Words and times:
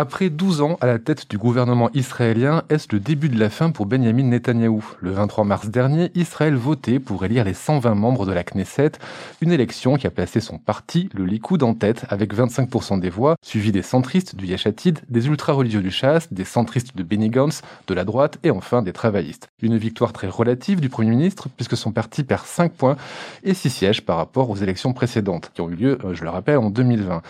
Après 0.00 0.30
12 0.30 0.60
ans 0.60 0.78
à 0.80 0.86
la 0.86 1.00
tête 1.00 1.28
du 1.28 1.38
gouvernement 1.38 1.90
israélien, 1.92 2.62
est-ce 2.70 2.86
le 2.92 3.00
début 3.00 3.28
de 3.28 3.36
la 3.36 3.50
fin 3.50 3.72
pour 3.72 3.86
Benjamin 3.86 4.22
Netanyahou? 4.22 4.84
Le 5.00 5.10
23 5.10 5.42
mars 5.42 5.70
dernier, 5.70 6.12
Israël 6.14 6.54
votait 6.54 7.00
pour 7.00 7.24
élire 7.24 7.42
les 7.42 7.52
120 7.52 7.96
membres 7.96 8.24
de 8.24 8.30
la 8.30 8.44
Knesset, 8.44 8.92
une 9.40 9.50
élection 9.50 9.96
qui 9.96 10.06
a 10.06 10.12
placé 10.12 10.38
son 10.38 10.58
parti, 10.58 11.08
le 11.14 11.24
Likoud, 11.24 11.64
en 11.64 11.74
tête 11.74 12.06
avec 12.10 12.32
25% 12.32 13.00
des 13.00 13.10
voix, 13.10 13.34
suivi 13.42 13.72
des 13.72 13.82
centristes 13.82 14.36
du 14.36 14.46
Yeshatid, 14.46 15.00
des 15.08 15.26
ultra-religieux 15.26 15.82
du 15.82 15.90
Chasse, 15.90 16.32
des 16.32 16.44
centristes 16.44 16.96
de 16.96 17.02
Benny 17.02 17.28
Gantz, 17.28 17.62
de 17.88 17.94
la 17.94 18.04
droite 18.04 18.38
et 18.44 18.52
enfin 18.52 18.82
des 18.82 18.92
travaillistes. 18.92 19.48
Une 19.62 19.78
victoire 19.78 20.12
très 20.12 20.28
relative 20.28 20.78
du 20.78 20.90
Premier 20.90 21.10
ministre 21.10 21.48
puisque 21.56 21.76
son 21.76 21.90
parti 21.90 22.22
perd 22.22 22.44
5 22.44 22.70
points 22.70 22.96
et 23.42 23.52
6 23.52 23.68
sièges 23.68 24.06
par 24.06 24.18
rapport 24.18 24.48
aux 24.48 24.56
élections 24.56 24.92
précédentes 24.92 25.50
qui 25.54 25.60
ont 25.60 25.68
eu 25.68 25.74
lieu, 25.74 25.98
euh, 26.04 26.14
je 26.14 26.22
le 26.22 26.30
rappelle, 26.30 26.58
en 26.58 26.70
2020. 26.70 27.20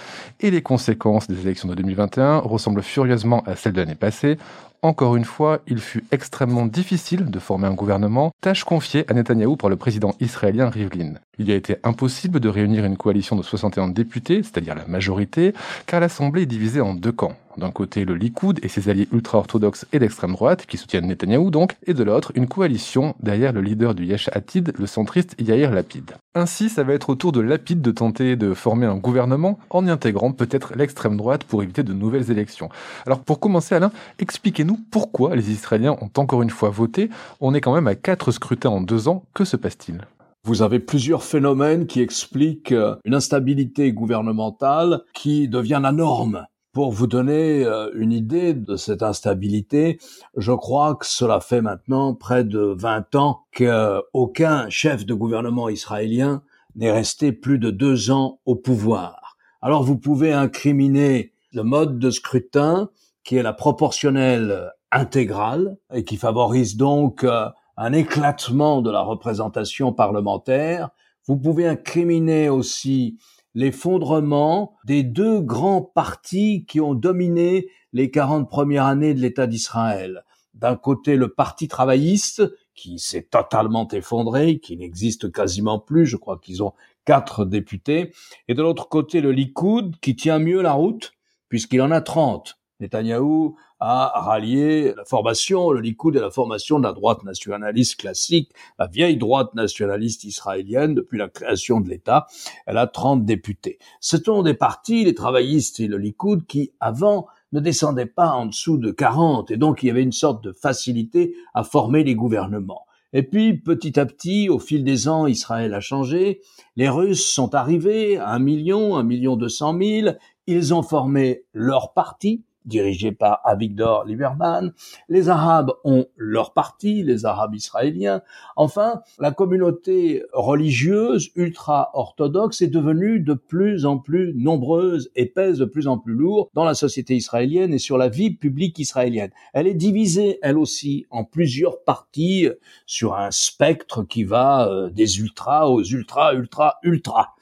Et 0.41 0.51
les 0.51 0.61
conséquences 0.61 1.29
des 1.29 1.41
élections 1.41 1.67
de 1.67 1.75
2021 1.75 2.43
ressemble 2.59 2.83
furieusement 2.83 3.43
à 3.47 3.57
celle 3.57 3.73
de 3.73 3.81
l'année 3.81 3.95
passée. 3.95 4.37
Encore 4.81 5.17
une 5.17 5.25
fois, 5.25 5.61
il 5.67 5.79
fut 5.79 6.05
extrêmement 6.13 6.65
difficile 6.65 7.27
de 7.27 7.39
former 7.41 7.67
un 7.67 7.75
gouvernement, 7.75 8.31
tâche 8.41 8.63
confiée 8.63 9.05
à 9.11 9.15
Netanyahou 9.15 9.57
par 9.57 9.71
le 9.71 9.77
président 9.77 10.15
israélien 10.21 10.71
Rivlin. 10.71 11.15
Il 11.41 11.51
a 11.51 11.57
été 11.57 11.77
impossible 11.83 12.39
de 12.39 12.49
réunir 12.49 12.85
une 12.85 12.97
coalition 12.97 13.35
de 13.35 13.43
61 13.43 13.89
députés, 13.89 14.43
c'est-à-dire 14.45 14.77
la 14.77 14.87
majorité, 14.87 15.53
car 15.87 15.99
l'Assemblée 15.99 16.43
est 16.43 16.47
divisée 16.47 16.81
en 16.81 16.95
deux 16.95 17.13
camps. 17.13 17.37
D'un 17.57 17.73
côté, 17.73 18.05
le 18.05 18.15
Likoud 18.15 18.61
et 18.63 18.69
ses 18.69 18.89
alliés 18.89 19.09
ultra-orthodoxes 19.13 19.85
et 19.93 19.99
d'extrême 19.99 20.33
droite, 20.33 20.65
qui 20.67 20.77
soutiennent 20.77 21.09
Netanyahou 21.09 21.51
donc, 21.51 21.77
et 21.89 21.95
de 21.95 22.05
l'autre, 22.05 22.31
une 22.37 22.47
coalition 22.47 23.17
derrière 23.21 23.53
le 23.53 23.61
leader 23.61 23.97
du 23.97 24.05
Yesh 24.05 24.31
Atid, 24.33 24.73
le 24.79 24.87
centriste 24.87 25.35
Yair 25.41 25.73
Lapid. 25.73 26.13
Ainsi, 26.37 26.69
ça 26.69 26.85
va 26.85 26.93
être 26.93 27.11
au 27.11 27.17
tour 27.17 27.33
de 27.33 27.41
Lapid 27.41 27.83
de 27.83 27.91
tenter 27.91 28.37
de 28.37 28.55
former 28.55 28.87
un 28.87 28.97
gouvernement 28.97 29.59
en 29.71 29.85
y 29.85 29.91
intégrant 29.91 30.31
peut-être 30.31 30.75
l'extrême 30.77 31.17
droite 31.17 31.43
pour 31.43 31.65
éviter 31.65 31.83
de 31.83 31.93
nouvelles 31.93 32.31
élections. 32.31 32.69
Alors 33.07 33.21
pour 33.21 33.41
commencer, 33.41 33.75
Alain, 33.75 33.91
expliquez-nous 34.21 34.68
pourquoi 34.77 35.37
les 35.37 35.51
Israéliens 35.51 35.97
ont 36.01 36.11
encore 36.17 36.43
une 36.43 36.51
fois 36.51 36.71
voté. 36.71 37.09
On 37.41 37.55
est 37.55 37.61
quand 37.61 37.75
même 37.75 37.87
à 37.87 37.95
quatre 37.95 38.33
scrutins 38.33 38.71
en 38.71 38.81
deux 38.81 39.09
ans. 39.09 39.25
Que 39.35 39.45
se 39.45 39.57
passe-t-il? 39.57 40.03
Vous 40.45 40.63
avez 40.63 40.79
plusieurs 40.79 41.25
phénomènes 41.25 41.87
qui 41.87 42.01
expliquent 42.01 42.73
euh, 42.73 42.97
une 43.05 43.15
instabilité 43.15 43.93
gouvernementale 43.93 45.03
qui 45.13 45.49
devient 45.49 45.81
la 45.83 45.93
norme. 45.93 46.47
Pour 46.73 46.93
vous 46.93 47.07
donner 47.07 47.65
euh, 47.65 47.91
une 47.95 48.13
idée 48.13 48.55
de 48.55 48.77
cette 48.77 49.03
instabilité, 49.03 49.99
je 50.37 50.53
crois 50.53 50.95
que 50.95 51.07
cela 51.07 51.41
fait 51.41 51.61
maintenant 51.61 52.15
près 52.15 52.45
de 52.45 52.75
20 52.79 53.15
ans 53.17 53.41
qu'aucun 53.53 54.69
chef 54.71 55.05
de 55.05 55.15
gouvernement 55.15 55.69
israélien 55.69 56.43
n'est 56.77 56.93
resté 56.93 57.33
plus 57.33 57.59
de 57.59 57.71
deux 57.71 58.11
ans 58.11 58.39
au 58.47 58.55
pouvoir. 58.55 59.37
Alors 59.61 59.83
vous 59.83 59.99
pouvez 59.99 60.33
incriminer 60.33 61.33
le 61.53 61.63
mode 61.63 61.99
de 61.99 62.11
scrutin 62.11 62.91
qui 63.29 63.37
est 63.37 63.43
la 63.43 63.53
proportionnelle 63.53 64.73
intégrale 64.91 65.77
et 65.93 66.03
qui 66.03 66.17
favorise 66.17 66.79
donc 66.79 67.25
euh, 67.25 67.47
un 67.77 67.93
éclatement 67.93 68.81
de 68.81 68.91
la 68.91 69.03
représentation 69.03 69.93
parlementaire. 69.93 70.89
Vous 71.27 71.37
pouvez 71.37 71.69
incriminer 71.69 72.49
aussi 72.49 73.19
l'effondrement 73.55 74.77
des 74.87 75.03
deux 75.03 75.43
grands 75.43 75.83
partis 75.83 76.65
qui 76.65 76.81
ont 76.81 76.95
dominé 76.95 77.69
les 77.93 78.11
40 78.11 78.49
premières 78.49 78.87
années 78.87 79.13
de 79.13 79.21
l'État 79.21 79.47
d'Israël. 79.47 80.25
D'un 80.55 80.77
côté, 80.77 81.17
le 81.17 81.29
Parti 81.29 81.69
travailliste, 81.69 82.51
qui 82.75 82.99
s'est 82.99 83.29
totalement 83.31 83.87
effondré, 83.89 84.59
qui 84.59 84.79
n'existe 84.79 85.31
quasiment 85.31 85.79
plus, 85.79 86.07
je 86.07 86.17
crois 86.17 86.39
qu'ils 86.39 86.63
ont 86.63 86.73
quatre 87.05 87.45
députés, 87.45 88.15
et 88.49 88.55
de 88.55 88.63
l'autre 88.63 88.89
côté, 88.89 89.21
le 89.21 89.33
Likoud, 89.33 90.01
qui 90.01 90.17
tient 90.17 90.39
mieux 90.39 90.63
la 90.63 90.73
route, 90.73 91.13
puisqu'il 91.51 91.83
en 91.83 91.91
a 91.91 92.01
30. 92.01 92.59
Netanyahou 92.81 93.57
a 93.81 94.21
rallié 94.21 94.95
la 94.97 95.05
formation, 95.05 95.71
le 95.71 95.81
Likoud 95.81 96.17
et 96.17 96.21
la 96.21 96.31
formation 96.31 96.79
de 96.79 96.85
la 96.85 96.93
droite 96.93 97.23
nationaliste 97.25 98.01
classique, 98.01 98.53
la 98.79 98.87
vieille 98.87 99.17
droite 99.17 99.55
nationaliste 99.55 100.25
israélienne 100.25 100.95
depuis 100.95 101.19
la 101.19 101.29
création 101.29 101.81
de 101.81 101.89
l'État. 101.89 102.27
Elle 102.67 102.79
a 102.79 102.87
30 102.87 103.25
députés. 103.25 103.79
Ce 104.01 104.17
sont 104.17 104.43
des 104.43 104.55
partis, 104.55 105.05
les 105.05 105.15
travaillistes 105.15 105.81
et 105.81 105.89
le 105.89 105.99
Likoud, 105.99 106.47
qui 106.47 106.73
avant 106.81 107.27
ne 107.53 107.61
descendaient 107.61 108.07
pas 108.07 108.31
en 108.31 108.47
dessous 108.47 108.79
de 108.79 108.91
40 108.91 109.51
et 109.51 109.57
donc 109.57 109.83
il 109.83 109.87
y 109.87 109.91
avait 109.91 110.03
une 110.03 110.13
sorte 110.13 110.45
de 110.45 110.53
facilité 110.53 111.35
à 111.55 111.65
former 111.65 112.05
les 112.05 112.15
gouvernements. 112.15 112.85
Et 113.15 113.23
puis, 113.23 113.57
petit 113.57 113.99
à 113.99 114.05
petit, 114.05 114.51
au 114.51 114.59
fil 114.59 114.85
des 114.85 115.09
ans, 115.09 115.27
Israël 115.27 115.73
a 115.73 115.81
changé. 115.81 116.43
Les 116.77 116.91
Russes 116.91 117.27
sont 117.27 117.55
arrivés 117.55 118.19
à 118.19 118.29
un 118.31 118.39
million, 118.39 118.97
un 118.97 119.03
million 119.03 119.37
deux 119.37 119.49
cent 119.49 119.73
mille. 119.73 120.19
Ils 120.47 120.75
ont 120.75 120.83
formé 120.83 121.45
leur 121.55 121.95
parti, 121.95 122.45
dirigé 122.69 123.13
par 123.13 123.41
Avigdor 123.45 124.05
Lieberman. 124.05 124.73
Les 125.09 125.29
Arabes 125.29 125.73
ont 125.85 126.07
leur 126.17 126.53
parti, 126.53 127.03
les 127.03 127.25
Arabes 127.25 127.55
israéliens. 127.55 128.23
Enfin, 128.57 129.01
la 129.19 129.33
communauté 129.33 130.23
religieuse 130.33 131.31
ultra-orthodoxe 131.35 132.63
est 132.63 132.69
devenue 132.69 133.21
de 133.21 133.35
plus 133.35 133.87
en 133.87 133.99
plus 133.99 134.35
nombreuse 134.37 135.11
et 135.17 135.27
pèse 135.27 135.59
de 135.59 135.65
plus 135.65 135.89
en 135.89 135.99
plus 135.99 136.15
lourd 136.15 136.51
dans 136.55 136.65
la 136.65 136.75
société 136.75 137.17
israélienne 137.17 137.75
et 137.75 137.79
sur 137.79 137.99
la 137.99 138.09
vie 138.09 138.31
publique 138.31 138.79
israélienne. 138.79 139.31
Elle 139.53 139.67
est 139.67 139.75
divisée, 139.75 140.39
elle 140.43 140.59
aussi, 140.59 141.07
en 141.11 141.25
plusieurs 141.25 141.83
parties 141.83 142.49
sur 142.87 143.17
un 143.17 143.31
spectre 143.31 144.03
qui 144.03 144.25
va 144.25 144.69
euh, 144.69 144.91
des 144.91 145.21
ultras 145.21 145.67
aux 145.67 145.83
ultra, 145.83 146.35
ultra, 146.35 146.77
ultra. 146.83 147.35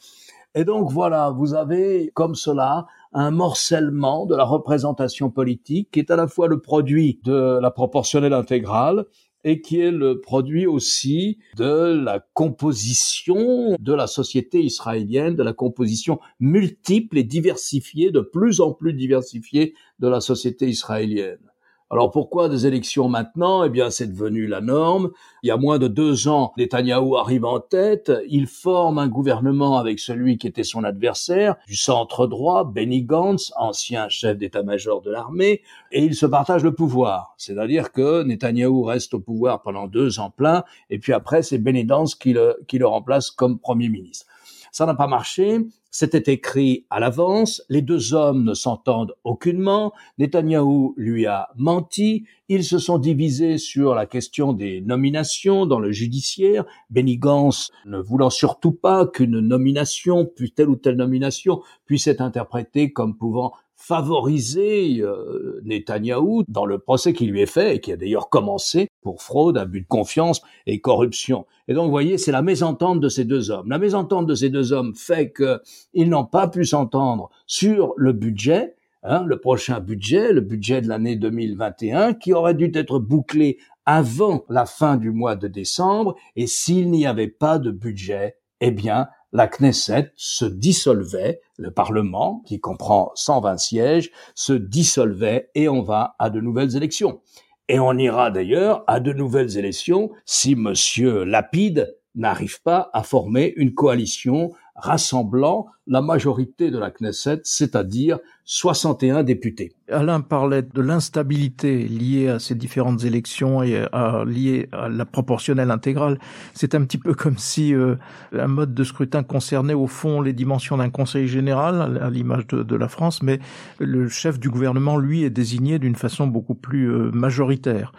Et 0.54 0.65
donc 0.65 0.91
voilà, 0.91 1.31
vous 1.31 1.54
avez 1.54 2.10
comme 2.15 2.34
cela 2.34 2.86
un 3.12 3.31
morcellement 3.31 4.27
de 4.27 4.34
la 4.34 4.44
représentation 4.44 5.31
politique 5.31 5.91
qui 5.93 6.00
est 6.00 6.11
à 6.11 6.17
la 6.17 6.27
fois 6.27 6.49
le 6.49 6.61
produit 6.61 7.21
de 7.25 7.59
la 7.61 7.71
proportionnelle 7.71 8.33
intégrale 8.33 9.06
et 9.44 9.61
qui 9.61 9.81
est 9.81 9.93
le 9.93 10.21
produit 10.21 10.67
aussi 10.67 11.39
de 11.56 12.03
la 12.05 12.19
composition 12.34 13.77
de 13.78 13.95
la 13.95 14.09
société 14.09 14.61
israélienne, 14.61 15.37
de 15.37 15.45
la 15.45 15.53
composition 15.53 16.19
multiple 16.41 17.16
et 17.16 17.22
diversifiée, 17.22 18.11
de 18.11 18.21
plus 18.21 18.61
en 18.61 18.72
plus 18.72 18.93
diversifiée 18.93 19.75
de 20.00 20.09
la 20.09 20.21
société 20.21 20.69
israélienne. 20.69 21.39
Alors 21.88 22.10
pourquoi 22.10 22.48
des 22.48 22.66
élections 22.66 23.08
maintenant? 23.08 23.62
Eh 23.62 23.69
bien, 23.69 23.91
c'est 23.91 24.08
devenu 24.08 24.48
la 24.48 24.60
norme. 24.60 25.10
Il 25.44 25.47
y 25.47 25.52
a 25.52 25.56
moins 25.56 25.78
de 25.78 25.86
deux 25.86 26.26
ans, 26.26 26.52
Netanyahou 26.58 27.16
arrive 27.16 27.44
en 27.44 27.60
tête. 27.60 28.10
Il 28.28 28.48
forme 28.48 28.98
un 28.98 29.06
gouvernement 29.06 29.78
avec 29.78 30.00
celui 30.00 30.36
qui 30.36 30.48
était 30.48 30.64
son 30.64 30.82
adversaire, 30.82 31.54
du 31.69 31.76
centre 31.76 32.26
droit, 32.26 32.64
Benny 32.64 33.04
Gantz, 33.04 33.52
ancien 33.56 34.08
chef 34.08 34.36
d'état-major 34.36 35.00
de 35.00 35.12
l'armée, 35.12 35.62
et 35.92 36.02
il 36.02 36.16
se 36.16 36.26
partage 36.26 36.64
le 36.64 36.74
pouvoir. 36.74 37.34
C'est-à-dire 37.36 37.92
que 37.92 38.24
Netanyahou 38.24 38.82
reste 38.82 39.14
au 39.14 39.20
pouvoir 39.20 39.62
pendant 39.62 39.86
deux 39.86 40.18
ans 40.18 40.30
pleins, 40.36 40.64
et 40.91 40.98
puis 40.98 41.12
après, 41.12 41.42
c'est 41.42 41.58
Benny 41.58 41.84
Gantz 41.84 42.16
qui 42.16 42.32
le, 42.32 42.56
qui 42.66 42.78
le 42.78 42.88
remplace 42.88 43.30
comme 43.30 43.60
premier 43.60 43.88
ministre. 43.88 44.26
Ça 44.72 44.86
n'a 44.86 44.94
pas 44.94 45.06
marché. 45.06 45.60
C'était 45.99 46.31
écrit 46.31 46.84
à 46.91 47.01
l'avance. 47.01 47.62
Les 47.71 47.81
deux 47.81 48.12
hommes 48.12 48.45
ne 48.45 48.53
s'entendent 48.53 49.15
aucunement. 49.25 49.95
Netanyahou 50.19 50.93
lui 50.99 51.25
a 51.25 51.49
menti. 51.57 52.27
Ils 52.51 52.65
se 52.65 52.78
sont 52.78 52.98
divisés 52.98 53.57
sur 53.57 53.95
la 53.95 54.04
question 54.04 54.53
des 54.53 54.83
nominations 54.83 55.65
dans 55.65 55.78
le 55.78 55.93
judiciaire. 55.93 56.66
Benny 56.91 57.16
Gantz 57.16 57.71
ne 57.87 57.98
voulant 57.98 58.28
surtout 58.28 58.72
pas 58.72 59.07
qu'une 59.07 59.41
nomination, 59.41 60.27
puis 60.27 60.53
telle 60.53 60.69
ou 60.69 60.77
telle 60.77 60.97
nomination, 60.97 61.63
puisse 61.87 62.09
être 62.09 62.21
interprétée 62.21 62.92
comme 62.92 63.16
pouvant 63.16 63.54
favoriser 63.77 65.01
euh, 65.01 65.61
Netanyahou 65.65 66.45
dans 66.49 66.65
le 66.65 66.78
procès 66.78 67.13
qui 67.13 67.27
lui 67.27 67.43
est 67.43 67.47
fait 67.47 67.77
et 67.77 67.81
qui 67.81 67.93
a 67.93 67.97
d'ailleurs 67.97 68.31
commencé 68.31 68.89
pour 69.03 69.23
fraude, 69.23 69.59
abus 69.59 69.83
de 69.83 69.87
confiance 69.87 70.41
et 70.67 70.81
corruption. 70.81 71.47
Et 71.69 71.75
donc, 71.75 71.84
vous 71.84 71.91
voyez, 71.91 72.19
c'est 72.19 72.33
la 72.33 72.43
mésentente 72.43 73.01
de 73.01 73.09
ces 73.09 73.25
deux 73.25 73.51
hommes. 73.51 73.69
La 73.69 73.78
mésentente 73.78 74.27
de 74.27 74.34
ces 74.34 74.49
deux 74.49 74.73
hommes 74.73 74.95
fait 74.95 75.33
qu'ils 75.33 76.09
n'ont 76.09 76.25
pas 76.25 76.49
pu 76.49 76.65
s'entendre 76.65 77.31
sur 77.47 77.93
le 77.97 78.13
budget, 78.13 78.75
hein, 79.03 79.25
le 79.27 79.39
prochain 79.39 79.78
budget, 79.81 80.33
le 80.33 80.41
budget 80.41 80.81
de 80.81 80.89
l'année 80.89 81.17
2021, 81.17 82.15
qui 82.15 82.33
aurait 82.33 82.55
dû 82.55 82.71
être 82.75 82.99
bouclé 82.99 83.59
avant 83.84 84.45
la 84.49 84.65
fin 84.65 84.97
du 84.97 85.11
mois 85.11 85.37
de 85.37 85.49
décembre. 85.49 86.17
Et 86.34 86.47
s'il 86.47 86.91
n'y 86.91 87.07
avait 87.07 87.28
pas 87.28 87.59
de 87.59 87.71
budget, 87.71 88.37
eh 88.61 88.71
bien, 88.71 89.09
la 89.36 89.48
Knesset 89.48 90.12
se 90.16 90.47
dissolvait, 90.47 91.42
le 91.59 91.71
Parlement, 91.71 92.42
qui 92.47 92.59
comprend 92.59 93.12
120 93.16 93.59
sièges, 93.59 94.10
se 94.34 94.54
dissolvait 94.54 95.50
et 95.54 95.68
on 95.68 95.83
va 95.83 96.16
à 96.18 96.30
de 96.30 96.41
nouvelles 96.41 96.74
élections. 96.74 97.21
Et 97.68 97.78
on 97.78 97.92
ira 97.98 98.30
d'ailleurs 98.30 98.83
à 98.86 98.98
de 98.98 99.12
nouvelles 99.12 99.59
élections 99.59 100.10
si 100.24 100.56
Monsieur 100.56 101.24
Lapide 101.24 101.98
n'arrive 102.15 102.62
pas 102.62 102.88
à 102.94 103.03
former 103.03 103.53
une 103.56 103.74
coalition 103.74 104.53
rassemblant 104.77 105.67
la 105.87 106.03
majorité 106.03 106.71
de 106.71 106.78
la 106.78 106.91
Knesset, 106.91 107.41
c'est-à-dire 107.45 108.19
61 108.45 109.23
députés. 109.23 109.73
Alain 109.91 110.21
parlait 110.21 110.63
de 110.63 110.81
l'instabilité 110.81 111.87
liée 111.87 112.28
à 112.28 112.39
ces 112.39 112.55
différentes 112.55 113.05
élections 113.05 113.63
et 113.63 113.87
à, 113.93 114.25
liée 114.27 114.69
à 114.73 114.89
la 114.89 115.05
proportionnelle 115.05 115.71
intégrale. 115.71 116.19
C'est 116.55 116.75
un 116.75 116.84
petit 116.84 116.99
peu 116.99 117.15
comme 117.15 117.39
si 117.39 117.75
euh, 117.75 117.97
un 118.33 118.49
mode 118.49 118.75
de 118.75 118.84
scrutin 118.84 119.23
concernait 119.23 119.75
au 119.75 119.87
fond 119.87 120.21
les 120.21 120.33
dimensions 120.33 120.77
d'un 120.77 120.91
conseil 120.91 121.28
général, 121.28 121.99
à 122.03 122.11
l'image 122.11 122.47
de, 122.49 122.77
la 122.77 122.89
France, 122.89 123.23
mais 123.23 123.39
le 123.78 124.09
chef 124.09 124.39
du 124.39 124.51
gouvernement, 124.51 124.99
lui, 124.99 125.23
est 125.23 125.31
désigné 125.31 125.78
d'une 125.78 125.97
façon 125.97 126.27
beaucoup 126.27 126.55
plus 126.55 126.91
euh, 126.91 127.11
majoritaire. 127.13 127.93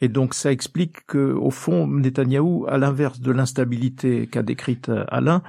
Et 0.00 0.08
donc 0.08 0.34
ça 0.34 0.50
explique 0.50 1.06
que, 1.06 1.32
au 1.32 1.50
fond, 1.50 1.86
Netanyahou, 1.86 2.66
à 2.68 2.78
l'inverse 2.78 3.20
de 3.20 3.30
l'instabilité 3.30 4.26
qu'a 4.26 4.42
décrite 4.42 4.90
Alain, 5.08 5.42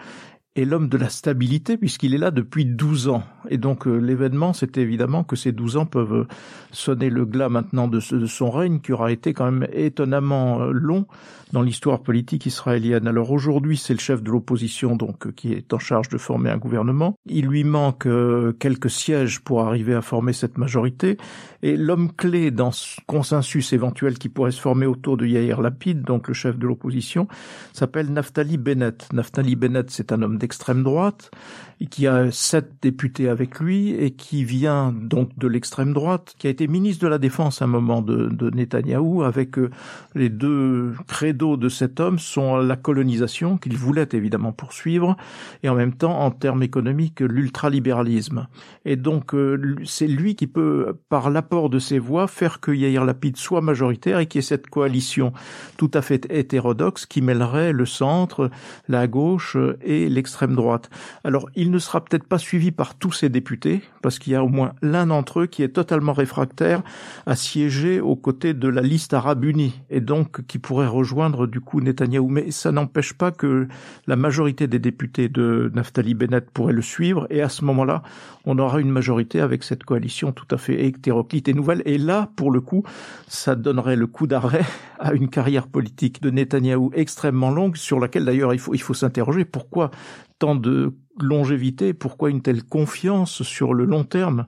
est 0.56 0.66
l'homme 0.66 0.88
de 0.88 0.98
la 0.98 1.10
stabilité 1.10 1.78
puisqu'il 1.78 2.14
est 2.14 2.18
là 2.18 2.32
depuis 2.32 2.66
12 2.66 3.10
ans. 3.10 3.24
Et 3.50 3.58
donc 3.58 3.88
euh, 3.88 3.98
l'événement, 3.98 4.54
c'est 4.54 4.78
évidemment 4.78 5.24
que 5.24 5.36
ces 5.36 5.52
12 5.52 5.78
ans 5.78 5.86
peuvent 5.86 6.28
sonner 6.72 7.10
le 7.10 7.26
glas 7.26 7.50
maintenant 7.50 7.88
de, 7.88 8.00
de, 8.16 8.26
son 8.26 8.50
règne 8.50 8.80
qui 8.80 8.94
aura 8.94 9.12
été 9.12 9.34
quand 9.34 9.52
même 9.52 9.68
étonnamment 9.74 10.62
euh, 10.62 10.72
long 10.72 11.06
dans 11.52 11.62
l'histoire 11.62 12.02
politique 12.02 12.46
israélienne. 12.46 13.08
Alors 13.08 13.32
aujourd'hui, 13.32 13.78
c'est 13.78 13.94
le 13.94 14.00
chef 14.00 14.24
de 14.24 14.32
l'opposition 14.32 14.96
donc 14.96 15.34
qui 15.36 15.54
est 15.54 15.74
en 15.74 15.80
charge 15.80 16.10
de 16.10 16.18
former 16.18 16.50
un 16.50 16.58
gouvernement. 16.58 17.16
Il 17.26 17.46
lui 17.46 17.64
manque 17.64 18.08
euh, 18.08 18.54
quelques 18.54 18.90
sièges 18.90 19.42
pour 19.42 19.62
arriver 19.62 19.94
à 19.94 20.02
former 20.02 20.34
cette 20.34 20.58
majorité 20.58 21.18
et 21.62 21.78
l'homme 21.78 22.12
clé 22.12 22.52
dans 22.52 22.72
ce 22.72 23.00
consensus 23.08 23.74
éventuel 23.74 24.18
qui 24.18 24.30
pourrait 24.30 24.52
se 24.52 24.62
former 24.62 24.86
autour 24.86 25.18
de 25.18 25.26
Yair 25.26 25.62
Lapid, 25.62 26.02
donc 26.02 26.28
le 26.28 26.34
chef 26.34 26.58
de 26.58 26.68
l'opposition, 26.68 27.28
s'appelle 27.74 28.12
Naftali 28.12 28.58
Bennett. 28.58 29.12
Naftali 29.14 29.56
Bennett, 29.56 29.90
c'est 29.90 30.12
un 30.12 30.22
homme 30.22 30.38
d'extrême 30.46 30.84
droite 30.84 31.32
qui 31.80 32.08
a 32.08 32.32
sept 32.32 32.72
députés 32.82 33.30
avec 33.30 33.60
lui 33.60 33.92
et 33.92 34.12
qui 34.12 34.44
vient 34.44 34.94
donc 34.94 35.38
de 35.38 35.48
l'extrême 35.48 35.94
droite, 35.94 36.34
qui 36.38 36.48
a 36.48 36.50
été 36.50 36.68
ministre 36.68 37.04
de 37.04 37.10
la 37.10 37.18
Défense 37.18 37.62
à 37.62 37.66
un 37.66 37.68
moment 37.68 38.02
de, 38.02 38.28
de 38.28 38.50
Netanyahou, 38.50 39.24
avec 39.24 39.58
euh, 39.58 39.70
les 40.16 40.30
deux 40.30 40.94
credos 41.08 41.58
de 41.58 41.70
cet 41.70 42.00
homme 42.00 42.20
sont 42.20 42.58
la 42.58 42.76
colonisation, 42.76 43.58
qu'il 43.58 43.78
voulait 43.78 44.08
évidemment 44.14 44.52
poursuivre, 44.52 45.18
et 45.64 45.70
en 45.70 45.76
même 45.76 45.94
temps, 45.94 46.20
en 46.20 46.32
termes 46.32 46.64
économiques, 46.64 47.20
l'ultralibéralisme. 47.20 48.48
Et 48.86 48.96
donc, 48.96 49.34
euh, 49.34 49.76
c'est 49.86 50.08
lui 50.08 50.36
qui 50.36 50.48
peut, 50.48 50.98
par 51.10 51.30
l'apport 51.30 51.70
de 51.70 51.80
ses 51.80 52.00
voix, 52.00 52.28
faire 52.28 52.60
que 52.60 52.72
Yair 52.72 53.06
Lapid 53.06 53.38
soit 53.38 53.62
majoritaire 53.62 54.20
et 54.20 54.28
qu'il 54.28 54.40
y 54.40 54.44
ait 54.44 54.48
cette 54.48 54.68
coalition 54.68 55.34
tout 55.78 55.92
à 55.94 56.02
fait 56.02 56.28
hétérodoxe 56.30 57.06
qui 57.06 57.22
mêlerait 57.22 57.74
le 57.74 57.86
centre, 57.86 58.50
la 58.88 59.08
gauche 59.08 59.58
et 59.82 60.08
l'extrême 60.10 60.56
droite. 60.56 60.90
Alors, 61.24 61.50
il 61.56 61.65
ne 61.72 61.80
sera 61.80 62.04
peut-être 62.04 62.28
pas 62.28 62.38
suivi 62.38 62.72
par 62.72 62.96
tous 62.96 63.12
ces 63.12 63.30
députés, 63.30 63.82
parce 64.02 64.20
qu'il 64.20 64.34
y 64.34 64.36
a 64.36 64.44
au 64.44 64.50
moins 64.50 64.74
l'un 64.82 65.08
d'entre 65.08 65.42
eux 65.42 65.46
qui 65.46 65.64
est 65.64 65.70
totalement 65.70 66.14
réfractaire 66.14 66.82
à 67.26 67.36
siéger 67.36 68.00
aux 68.00 68.16
côtés 68.16 68.54
de 68.54 68.68
la 68.68 68.82
liste 68.82 69.14
arabe 69.14 69.46
unie, 69.46 69.82
et 69.90 70.02
donc 70.02 70.46
qui 70.48 70.60
pourrait 70.60 70.88
rejoindre 70.88 71.48
du 71.48 71.62
coup 71.62 71.82
Netanyahou. 71.82 72.28
Mais 72.30 72.52
ça 72.52 72.72
n'empêche 72.72 73.14
pas 73.14 73.32
que 73.32 73.68
la 74.08 74.16
majorité 74.16 74.68
des 74.68 74.80
députés 74.80 75.30
de 75.30 75.72
Naftali 75.74 76.14
Bennett 76.14 76.50
pourrait 76.52 76.74
le 76.74 76.82
suivre, 76.82 77.28
et 77.30 77.42
à 77.42 77.50
ce 77.50 77.64
moment-là, 77.66 78.04
on 78.46 78.60
aura 78.60 78.80
une 78.80 78.92
majorité 78.92 79.42
avec 79.42 79.64
cette 79.64 79.84
coalition 79.84 80.32
tout 80.32 80.48
à 80.52 80.58
fait 80.58 80.86
hétéroclite 80.86 81.48
et 81.48 81.54
nouvelle. 81.54 81.82
Et 81.86 81.98
là, 81.98 82.30
pour 82.36 82.52
le 82.52 82.62
coup, 82.62 82.84
ça 83.28 83.56
donnerait 83.56 83.96
le 83.96 84.08
coup 84.08 84.28
d'arrêt 84.28 84.66
à 85.00 85.14
une 85.14 85.30
carrière 85.30 85.68
politique 85.68 86.22
de 86.22 86.30
Netanyahou 86.30 86.92
extrêmement 86.94 87.52
longue, 87.52 87.76
sur 87.76 88.00
laquelle 88.00 88.26
d'ailleurs 88.26 88.54
il 88.54 88.60
faut, 88.60 88.74
il 88.74 88.82
faut 88.82 88.94
s'interroger 88.94 89.46
pourquoi 89.46 89.92
tant 90.40 90.56
de 90.56 90.94
longévité, 91.20 91.94
pourquoi 91.94 92.30
une 92.30 92.42
telle 92.42 92.64
confiance 92.64 93.44
sur 93.44 93.74
le 93.74 93.86
long 93.86 94.04
terme 94.04 94.46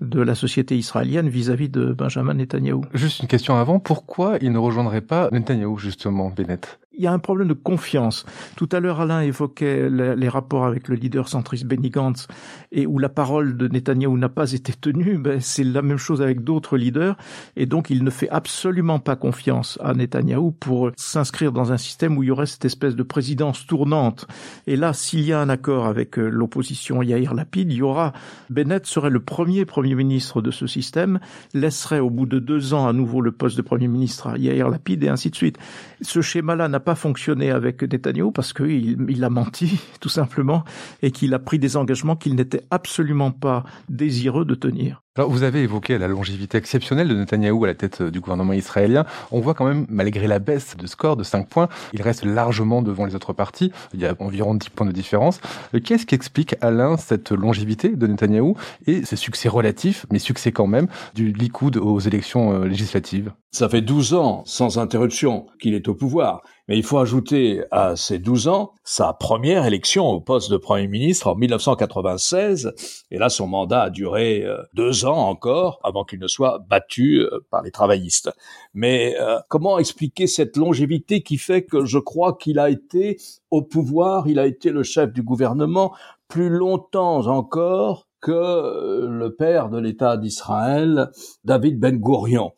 de 0.00 0.20
la 0.20 0.34
société 0.34 0.76
israélienne 0.76 1.28
vis-à-vis 1.28 1.68
-vis 1.68 1.70
de 1.70 1.92
Benjamin 1.92 2.34
Netanyahou? 2.34 2.82
Juste 2.92 3.20
une 3.20 3.28
question 3.28 3.56
avant, 3.56 3.78
pourquoi 3.78 4.38
il 4.40 4.52
ne 4.52 4.58
rejoindrait 4.58 5.00
pas 5.00 5.28
Netanyahou 5.32 5.78
justement, 5.78 6.30
Bennett? 6.30 6.78
Il 7.00 7.04
y 7.04 7.06
a 7.06 7.12
un 7.12 7.18
problème 7.18 7.48
de 7.48 7.54
confiance. 7.54 8.26
Tout 8.56 8.68
à 8.72 8.78
l'heure, 8.78 9.00
Alain 9.00 9.22
évoquait 9.22 9.88
les 9.88 10.28
rapports 10.28 10.66
avec 10.66 10.86
le 10.88 10.96
leader 10.96 11.28
centriste 11.28 11.64
Benny 11.64 11.88
Gantz 11.88 12.28
et 12.72 12.86
où 12.86 12.98
la 12.98 13.08
parole 13.08 13.56
de 13.56 13.68
Netanyahou 13.68 14.18
n'a 14.18 14.28
pas 14.28 14.52
été 14.52 14.74
tenue. 14.74 15.16
Ben, 15.16 15.40
c'est 15.40 15.64
la 15.64 15.80
même 15.80 15.96
chose 15.96 16.20
avec 16.20 16.44
d'autres 16.44 16.76
leaders 16.76 17.16
et 17.56 17.64
donc 17.64 17.88
il 17.88 18.04
ne 18.04 18.10
fait 18.10 18.28
absolument 18.28 18.98
pas 18.98 19.16
confiance 19.16 19.78
à 19.82 19.94
Netanyahou 19.94 20.50
pour 20.50 20.90
s'inscrire 20.96 21.52
dans 21.52 21.72
un 21.72 21.78
système 21.78 22.18
où 22.18 22.22
il 22.22 22.26
y 22.26 22.30
aurait 22.30 22.44
cette 22.44 22.66
espèce 22.66 22.96
de 22.96 23.02
présidence 23.02 23.66
tournante. 23.66 24.26
Et 24.66 24.76
là, 24.76 24.92
s'il 24.92 25.22
y 25.22 25.32
a 25.32 25.40
un 25.40 25.48
accord 25.48 25.86
avec 25.86 26.18
euh, 26.18 26.28
l'opposition 26.28 27.02
Yair 27.02 27.32
Lapid, 27.32 27.72
il 27.72 27.78
y 27.78 27.82
aura 27.82 28.12
Bennett 28.50 28.84
serait 28.84 29.08
le 29.08 29.20
premier 29.20 29.64
premier 29.64 29.94
ministre 29.94 30.42
de 30.42 30.50
ce 30.50 30.66
système, 30.66 31.18
laisserait 31.54 32.00
au 32.00 32.10
bout 32.10 32.26
de 32.26 32.38
deux 32.38 32.74
ans 32.74 32.86
à 32.86 32.92
nouveau 32.92 33.22
le 33.22 33.32
poste 33.32 33.56
de 33.56 33.62
premier 33.62 33.88
ministre 33.88 34.26
à 34.26 34.36
Yair 34.36 34.68
Lapid 34.68 35.02
et 35.02 35.08
ainsi 35.08 35.30
de 35.30 35.36
suite. 35.36 35.56
Ce 36.02 36.20
schéma-là 36.20 36.68
n'a 36.68 36.80
pas 36.80 36.89
fonctionné 36.94 37.50
avec 37.50 37.82
Netanyahu 37.82 38.32
parce 38.32 38.52
qu'il 38.52 39.06
il 39.08 39.24
a 39.24 39.30
menti, 39.30 39.80
tout 40.00 40.08
simplement, 40.08 40.64
et 41.02 41.10
qu'il 41.10 41.34
a 41.34 41.38
pris 41.38 41.58
des 41.58 41.76
engagements 41.76 42.16
qu'il 42.16 42.34
n'était 42.34 42.62
absolument 42.70 43.30
pas 43.30 43.64
désireux 43.88 44.44
de 44.44 44.54
tenir. 44.54 45.02
Alors, 45.20 45.30
vous 45.30 45.42
avez 45.42 45.60
évoqué 45.60 45.98
la 45.98 46.08
longévité 46.08 46.56
exceptionnelle 46.56 47.06
de 47.06 47.14
Netanyahou 47.14 47.64
à 47.64 47.66
la 47.66 47.74
tête 47.74 48.02
du 48.02 48.20
gouvernement 48.20 48.54
israélien. 48.54 49.04
On 49.32 49.40
voit 49.40 49.52
quand 49.52 49.66
même, 49.66 49.84
malgré 49.90 50.26
la 50.26 50.38
baisse 50.38 50.78
de 50.78 50.86
score 50.86 51.14
de 51.14 51.24
5 51.24 51.46
points, 51.46 51.68
il 51.92 52.00
reste 52.00 52.24
largement 52.24 52.80
devant 52.80 53.04
les 53.04 53.14
autres 53.14 53.34
partis. 53.34 53.70
Il 53.92 54.00
y 54.00 54.06
a 54.06 54.14
environ 54.18 54.54
10 54.54 54.70
points 54.70 54.86
de 54.86 54.92
différence. 54.92 55.42
Qu'est-ce 55.84 56.06
qui 56.06 56.14
explique, 56.14 56.54
Alain, 56.62 56.96
cette 56.96 57.32
longévité 57.32 57.90
de 57.90 58.06
Netanyahou 58.06 58.56
et 58.86 59.04
ses 59.04 59.16
succès 59.16 59.50
relatifs, 59.50 60.06
mais 60.10 60.18
succès 60.18 60.52
quand 60.52 60.66
même, 60.66 60.86
du 61.14 61.32
Likoud 61.32 61.76
aux 61.76 62.00
élections 62.00 62.54
euh, 62.54 62.64
législatives? 62.64 63.30
Ça 63.52 63.68
fait 63.68 63.82
12 63.82 64.14
ans, 64.14 64.42
sans 64.46 64.78
interruption, 64.78 65.48
qu'il 65.60 65.74
est 65.74 65.88
au 65.88 65.94
pouvoir. 65.94 66.40
Mais 66.68 66.76
il 66.78 66.84
faut 66.84 66.98
ajouter 66.98 67.64
à 67.72 67.96
ces 67.96 68.20
12 68.20 68.46
ans 68.46 68.70
sa 68.84 69.12
première 69.12 69.66
élection 69.66 70.06
au 70.06 70.20
poste 70.20 70.52
de 70.52 70.56
Premier 70.56 70.86
ministre 70.86 71.26
en 71.26 71.34
1996. 71.34 72.72
Et 73.10 73.18
là, 73.18 73.28
son 73.28 73.48
mandat 73.48 73.82
a 73.82 73.90
duré 73.90 74.44
euh, 74.44 74.62
deux 74.72 75.04
ans 75.04 75.09
encore 75.18 75.80
avant 75.82 76.04
qu'il 76.04 76.18
ne 76.18 76.26
soit 76.26 76.58
battu 76.68 77.20
euh, 77.20 77.40
par 77.50 77.62
les 77.62 77.70
travaillistes. 77.70 78.30
Mais 78.74 79.16
euh, 79.20 79.38
comment 79.48 79.78
expliquer 79.78 80.26
cette 80.26 80.56
longévité 80.56 81.22
qui 81.22 81.38
fait 81.38 81.64
que 81.64 81.84
je 81.84 81.98
crois 81.98 82.36
qu'il 82.36 82.58
a 82.58 82.70
été 82.70 83.18
au 83.50 83.62
pouvoir, 83.62 84.28
il 84.28 84.38
a 84.38 84.46
été 84.46 84.70
le 84.70 84.82
chef 84.82 85.12
du 85.12 85.22
gouvernement 85.22 85.94
plus 86.28 86.48
longtemps 86.48 87.26
encore 87.26 88.06
que 88.20 89.06
le 89.08 89.34
père 89.34 89.70
de 89.70 89.78
l'État 89.78 90.16
d'Israël, 90.16 91.10
David 91.44 91.80
Ben 91.80 91.96
Gourion 91.96 92.52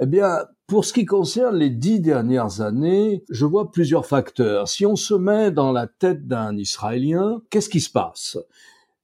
Eh 0.00 0.06
bien, 0.06 0.40
pour 0.66 0.84
ce 0.84 0.92
qui 0.92 1.04
concerne 1.04 1.56
les 1.56 1.70
dix 1.70 2.00
dernières 2.00 2.60
années, 2.60 3.24
je 3.28 3.44
vois 3.44 3.72
plusieurs 3.72 4.06
facteurs. 4.06 4.68
Si 4.68 4.86
on 4.86 4.94
se 4.94 5.14
met 5.14 5.50
dans 5.50 5.72
la 5.72 5.86
tête 5.86 6.28
d'un 6.28 6.56
Israélien, 6.56 7.42
qu'est-ce 7.50 7.68
qui 7.68 7.80
se 7.80 7.90
passe? 7.90 8.38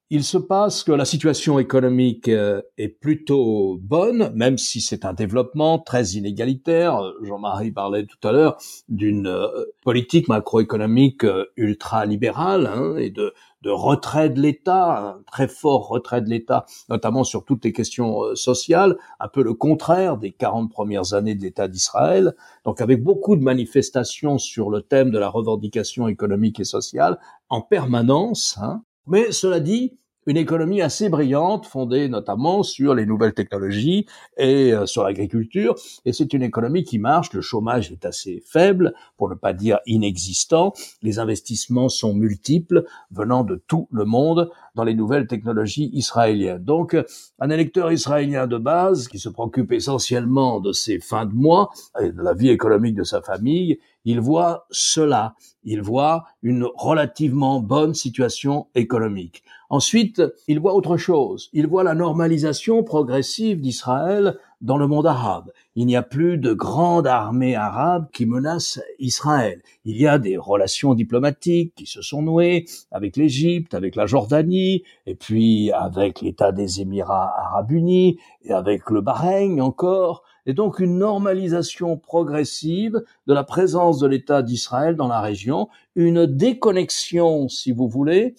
Il 0.09 0.23
se 0.23 0.37
passe 0.37 0.83
que 0.83 0.93
la 0.93 1.03
situation 1.03 1.59
économique 1.59 2.29
euh, 2.29 2.61
est 2.77 2.87
plutôt 2.87 3.77
bonne, 3.81 4.31
même 4.33 4.57
si 4.57 4.79
c'est 4.79 5.03
un 5.03 5.13
développement 5.13 5.79
très 5.79 6.11
inégalitaire. 6.11 7.01
Jean-Marie 7.23 7.71
parlait 7.71 8.05
tout 8.05 8.25
à 8.25 8.31
l'heure 8.31 8.57
d'une 8.87 9.27
euh, 9.27 9.65
politique 9.83 10.29
macroéconomique 10.29 11.25
euh, 11.25 11.45
ultra-libérale 11.57 12.67
hein, 12.67 12.95
et 12.95 13.09
de, 13.09 13.33
de 13.63 13.69
retrait 13.69 14.29
de 14.29 14.39
l'État, 14.39 14.97
un 14.97 15.23
très 15.29 15.49
fort 15.49 15.89
retrait 15.89 16.21
de 16.21 16.29
l'État, 16.29 16.65
notamment 16.89 17.25
sur 17.25 17.43
toutes 17.43 17.65
les 17.65 17.73
questions 17.73 18.33
sociales, 18.33 18.97
un 19.19 19.27
peu 19.27 19.43
le 19.43 19.55
contraire 19.55 20.17
des 20.17 20.31
40 20.31 20.71
premières 20.71 21.15
années 21.15 21.35
de 21.35 21.41
l'État 21.41 21.67
d'Israël, 21.67 22.33
donc 22.63 22.79
avec 22.79 23.03
beaucoup 23.03 23.35
de 23.35 23.43
manifestations 23.43 24.37
sur 24.37 24.69
le 24.69 24.83
thème 24.83 25.11
de 25.11 25.19
la 25.19 25.27
revendication 25.27 26.07
économique 26.07 26.61
et 26.61 26.65
sociale 26.65 27.19
en 27.49 27.61
permanence, 27.61 28.57
hein, 28.61 28.83
mais 29.07 29.31
cela 29.31 29.59
dit, 29.59 29.97
une 30.27 30.37
économie 30.37 30.81
assez 30.81 31.07
brillante, 31.07 31.65
fondée 31.65 32.09
notamment 32.09 32.61
sur 32.61 32.93
les 32.93 33.05
nouvelles 33.05 33.33
technologies 33.33 34.05
et 34.35 34.73
euh, 34.73 34.85
sur 34.85 35.03
l'agriculture. 35.03 35.73
Et 36.03 36.11
c'est 36.11 36.33
une 36.33 36.43
économie 36.43 36.83
qui 36.83 36.99
marche, 36.99 37.31
le 37.31 37.39
chômage 37.39 37.93
est 37.93 38.05
assez 38.05 38.43
faible, 38.45 38.93
pour 39.15 39.29
ne 39.29 39.35
pas 39.35 39.53
dire 39.53 39.79
inexistant. 39.85 40.73
Les 41.01 41.19
investissements 41.19 41.87
sont 41.87 42.13
multiples, 42.13 42.83
venant 43.09 43.45
de 43.45 43.55
tout 43.67 43.87
le 43.89 44.03
monde 44.03 44.51
dans 44.75 44.83
les 44.83 44.93
nouvelles 44.93 45.27
technologies 45.27 45.89
israéliennes. 45.93 46.63
Donc, 46.63 46.95
un 47.39 47.49
électeur 47.49 47.91
israélien 47.91 48.47
de 48.47 48.57
base, 48.57 49.07
qui 49.07 49.19
se 49.19 49.29
préoccupe 49.29 49.71
essentiellement 49.71 50.59
de 50.59 50.73
ses 50.73 50.99
fins 50.99 51.25
de 51.25 51.33
mois 51.33 51.71
et 52.01 52.11
de 52.11 52.21
la 52.21 52.33
vie 52.33 52.49
économique 52.49 52.95
de 52.95 53.03
sa 53.03 53.21
famille, 53.21 53.79
il 54.07 54.21
voit 54.21 54.67
cela, 54.71 55.35
il 55.65 55.81
voit 55.81 56.23
une 56.41 56.65
relativement 56.75 57.59
bonne 57.59 57.93
situation 57.93 58.67
économique. 58.73 59.43
Ensuite, 59.69 60.23
il 60.47 60.61
voit 60.61 60.75
autre 60.75 60.95
chose, 60.95 61.49
il 61.51 61.67
voit 61.67 61.83
la 61.83 61.93
normalisation 61.93 62.83
progressive 62.83 63.59
d'Israël 63.59 64.37
dans 64.61 64.77
le 64.77 64.87
monde 64.87 65.07
arabe. 65.07 65.51
Il 65.75 65.87
n'y 65.87 65.97
a 65.97 66.03
plus 66.03 66.37
de 66.37 66.53
grande 66.53 67.05
armée 67.05 67.55
arabe 67.55 68.07
qui 68.13 68.25
menace 68.25 68.79
Israël. 68.97 69.61
Il 69.83 69.97
y 69.97 70.07
a 70.07 70.19
des 70.19 70.37
relations 70.37 70.93
diplomatiques 70.93 71.75
qui 71.75 71.85
se 71.85 72.01
sont 72.01 72.21
nouées 72.21 72.63
avec 72.91 73.17
l'Égypte, 73.17 73.73
avec 73.73 73.97
la 73.97 74.05
Jordanie, 74.05 74.83
et 75.05 75.15
puis 75.15 75.69
avec 75.73 76.21
l'État 76.21 76.53
des 76.53 76.79
Émirats 76.79 77.33
arabes 77.37 77.71
unis, 77.71 78.19
et 78.43 78.53
avec 78.53 78.89
le 78.89 79.01
Bahreïn 79.01 79.59
encore, 79.59 80.23
et 80.47 80.53
donc 80.53 80.79
une 80.79 80.97
normalisation 80.97 81.97
progressive 81.97 83.03
de 83.27 83.33
la 83.33 83.43
présence 83.43 83.99
de 83.99 84.07
l'État 84.07 84.41
d'Israël 84.41 84.95
dans 84.95 85.07
la 85.07 85.21
région, 85.21 85.69
une 85.95 86.25
déconnexion, 86.25 87.47
si 87.49 87.71
vous 87.71 87.87
voulez, 87.87 88.33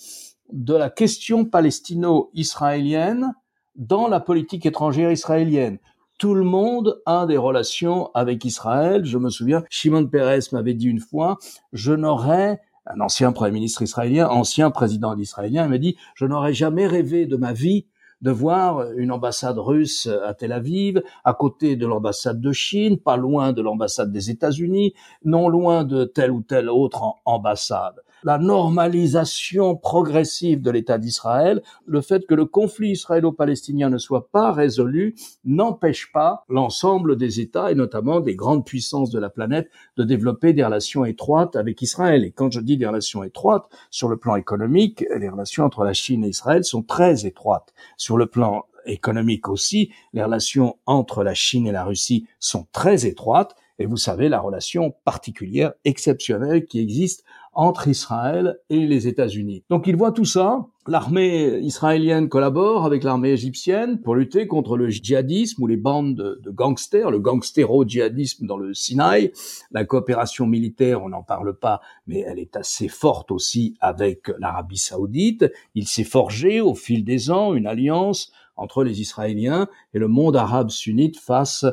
de 0.53 0.75
la 0.75 0.91
question 0.91 1.45
palestino-israélienne 1.45 3.35
dans 3.77 4.09
la 4.09 4.19
politique 4.19 4.67
étrangère 4.67 5.13
israélienne 5.13 5.79
tout 6.19 6.35
le 6.35 6.43
monde 6.43 7.01
a 7.07 7.27
des 7.27 7.37
relations 7.37 8.11
avec 8.13 8.45
Israël. 8.45 9.05
Je 9.05 9.19
me 9.19 9.31
souviens, 9.31 9.63
Shimon 9.71 10.09
Peres 10.09 10.53
m'avait 10.53 10.75
dit 10.75 10.89
une 10.89 10.99
fois, 10.99 11.39
je 11.73 11.93
n'aurais 11.93 12.61
un 12.87 13.01
ancien 13.01 13.33
premier 13.33 13.53
ministre 13.53 13.83
israélien, 13.83 14.29
ancien 14.29 14.71
président 14.71 15.17
israélien, 15.17 15.65
il 15.65 15.71
m'a 15.71 15.79
dit, 15.79 15.97
je 16.15 16.25
n'aurais 16.25 16.55
jamais 16.55 16.87
rêvé 16.87 17.27
de 17.27 17.37
ma 17.37 17.53
vie 17.53 17.87
de 18.21 18.31
voir 18.31 18.93
une 18.93 19.13
ambassade 19.13 19.59
russe 19.59 20.09
à 20.25 20.35
Tel 20.35 20.53
Aviv, 20.53 21.03
à 21.25 21.35
côté 21.35 21.77
de 21.77 21.87
l'ambassade 21.87 22.41
de 22.41 22.53
Chine, 22.53 22.99
pas 22.99 23.17
loin 23.17 23.53
de 23.53 23.63
l'ambassade 23.63 24.13
des 24.13 24.31
États-Unis, 24.31 24.95
non 25.25 25.49
loin 25.49 25.85
de 25.85 26.05
telle 26.05 26.31
ou 26.31 26.43
telle 26.43 26.69
autre 26.69 27.03
ambassade 27.25 28.03
la 28.25 28.39
normalisation 28.39 29.77
progressive 29.77 30.63
de 30.63 30.71
l'État 30.71 30.99
d'Israël, 30.99 31.63
le 31.87 32.01
fait 32.01 32.27
que 32.27 32.35
le 32.35 32.45
conflit 32.45 32.91
israélo-palestinien 32.91 33.91
ne 33.91 33.99
soit 33.99 34.31
pas 34.31 34.53
résolu 34.53 35.15
n'empêche 35.45 36.13
pas 36.13 36.45
l'ensemble 36.49 37.17
des 37.17 37.41
États 37.41 37.71
et 37.71 37.75
notamment 37.75 38.21
des 38.21 38.37
grandes 38.37 38.65
puissances 38.65 39.11
de 39.11 39.19
la 39.19 39.31
planète 39.31 39.71
de 39.97 40.05
développer 40.05 40.53
des 40.53 40.65
relations 40.65 41.05
étroites 41.05 41.57
avec 41.57 41.81
Israël. 41.83 42.25
Et 42.25 42.31
quand 42.31 42.51
je 42.51 42.61
dis 42.61 42.77
des 42.77 42.87
relations 42.87 43.23
étroites, 43.25 43.69
sur 43.91 44.09
le 44.09 44.17
plan 44.17 44.37
économique, 44.37 45.05
les 45.17 45.29
relations 45.29 45.65
entre 45.65 45.85
la 45.85 45.93
Chine 45.93 46.25
et 46.25 46.29
Israël 46.29 46.65
sont 46.65 46.83
très 46.83 47.27
étroites. 47.27 47.73
Sur 47.97 48.17
le 48.17 48.27
plan 48.27 48.65
économique 48.87 49.49
aussi, 49.49 49.93
les 50.13 50.23
relations 50.23 50.77
entre 50.87 51.23
la 51.23 51.35
Chine 51.35 51.67
et 51.67 51.73
la 51.73 51.85
Russie 51.85 52.27
sont 52.39 52.67
très 52.73 53.07
étroites. 53.07 53.55
Et 53.79 53.87
vous 53.87 53.97
savez 53.97 54.29
la 54.29 54.41
relation 54.41 54.95
particulière, 55.05 55.73
exceptionnelle 55.85 56.67
qui 56.67 56.81
existe 56.81 57.25
entre 57.59 57.89
Israël 57.89 58.61
et 58.71 58.87
les 58.87 59.09
États-Unis. 59.09 59.65
Donc 59.69 59.89
il 59.89 59.97
voit 59.97 60.13
tout 60.13 60.25
ça. 60.25 60.67
L'armée 60.87 61.59
israélienne 61.59 62.29
collabore 62.29 62.87
avec 62.87 63.03
l'armée 63.03 63.31
égyptienne 63.31 64.01
pour 64.01 64.15
lutter 64.15 64.47
contre 64.47 64.77
le 64.77 64.89
djihadisme 64.89 65.65
ou 65.65 65.67
les 65.67 65.77
bandes 65.77 66.15
de, 66.15 66.51
gangsters, 66.53 67.11
le 67.11 67.19
gangstéro-djihadisme 67.19 68.47
dans 68.47 68.59
le 68.59 68.75
Sinaï. 68.75 69.33
La 69.73 69.85
coopération 69.85 70.47
militaire, 70.47 71.03
on 71.03 71.09
n'en 71.09 71.25
parle 71.25 71.53
pas, 71.53 71.81
mais 72.07 72.21
elle 72.21 72.39
est 72.39 72.55
assez 72.55 72.87
forte 72.87 73.33
aussi 73.33 73.75
avec 73.81 74.29
l'Arabie 74.39 74.79
saoudite. 74.79 75.51
Il 75.75 75.89
s'est 75.89 76.05
forgé 76.05 76.61
au 76.61 76.77
fil 76.77 77.03
des 77.03 77.33
ans 77.33 77.55
une 77.55 77.67
alliance 77.67 78.31
entre 78.55 78.85
les 78.85 79.01
Israéliens 79.01 79.67
et 79.95 79.99
le 79.99 80.07
monde 80.07 80.37
arabe 80.37 80.71
sunnite 80.71 81.19
face 81.19 81.67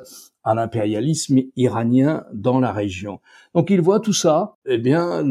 à 0.46 0.54
l'impérialisme 0.54 1.40
iranien 1.58 2.24
dans 2.32 2.60
la 2.60 2.72
région. 2.72 3.20
Donc 3.56 3.72
il 3.72 3.82
voit 3.82 4.00
tout 4.00 4.14
ça. 4.14 4.56
Eh 4.68 4.78
bien, 4.78 5.24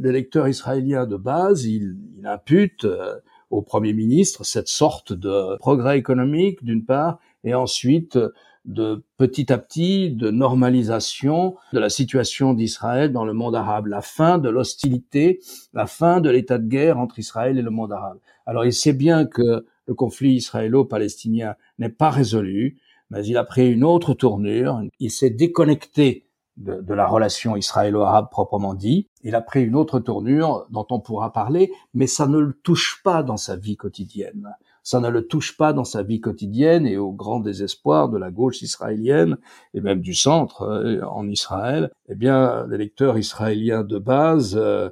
l'électeur 0.00 0.48
israélien 0.48 1.06
de 1.06 1.16
base, 1.16 1.66
il, 1.66 1.96
impute 2.24 2.84
euh, 2.84 3.16
au 3.50 3.62
Premier 3.62 3.92
ministre 3.92 4.44
cette 4.44 4.68
sorte 4.68 5.12
de 5.12 5.56
progrès 5.58 5.98
économique 5.98 6.64
d'une 6.64 6.84
part, 6.84 7.18
et 7.42 7.52
ensuite 7.52 8.16
de 8.64 9.02
petit 9.16 9.52
à 9.52 9.58
petit 9.58 10.10
de 10.10 10.30
normalisation 10.30 11.56
de 11.72 11.80
la 11.80 11.90
situation 11.90 12.54
d'Israël 12.54 13.12
dans 13.12 13.24
le 13.24 13.32
monde 13.32 13.56
arabe, 13.56 13.86
la 13.86 14.02
fin 14.02 14.38
de 14.38 14.48
l'hostilité, 14.48 15.40
la 15.74 15.86
fin 15.86 16.20
de 16.20 16.30
l'état 16.30 16.58
de 16.58 16.68
guerre 16.68 16.98
entre 16.98 17.18
Israël 17.18 17.58
et 17.58 17.62
le 17.62 17.70
monde 17.70 17.92
arabe. 17.92 18.18
Alors 18.46 18.64
il 18.64 18.72
sait 18.72 18.92
bien 18.92 19.26
que 19.26 19.66
le 19.86 19.94
conflit 19.94 20.34
israélo-palestinien 20.34 21.56
n'est 21.80 21.88
pas 21.88 22.10
résolu, 22.10 22.78
mais 23.12 23.26
il 23.26 23.36
a 23.36 23.44
pris 23.44 23.70
une 23.70 23.84
autre 23.84 24.14
tournure. 24.14 24.82
Il 24.98 25.10
s'est 25.10 25.30
déconnecté 25.30 26.26
de, 26.56 26.94
la 26.94 27.06
relation 27.06 27.56
israélo-arabe 27.56 28.30
proprement 28.30 28.74
dit. 28.74 29.08
Il 29.22 29.34
a 29.34 29.42
pris 29.42 29.62
une 29.62 29.76
autre 29.76 30.00
tournure 30.00 30.66
dont 30.70 30.86
on 30.90 30.98
pourra 31.00 31.32
parler, 31.32 31.70
mais 31.92 32.06
ça 32.06 32.26
ne 32.26 32.38
le 32.38 32.54
touche 32.62 33.02
pas 33.04 33.22
dans 33.22 33.36
sa 33.36 33.56
vie 33.56 33.76
quotidienne. 33.76 34.48
Ça 34.82 34.98
ne 34.98 35.08
le 35.08 35.26
touche 35.26 35.56
pas 35.56 35.72
dans 35.72 35.84
sa 35.84 36.02
vie 36.02 36.20
quotidienne 36.20 36.86
et 36.86 36.96
au 36.96 37.12
grand 37.12 37.40
désespoir 37.40 38.08
de 38.08 38.18
la 38.18 38.30
gauche 38.30 38.62
israélienne 38.62 39.36
et 39.74 39.80
même 39.80 40.00
du 40.00 40.14
centre 40.14 40.62
euh, 40.62 41.02
en 41.04 41.28
Israël. 41.28 41.90
Eh 42.08 42.14
bien, 42.14 42.66
l'électeur 42.66 43.18
israélien 43.18 43.84
de 43.84 43.98
base 43.98 44.56
euh, 44.56 44.88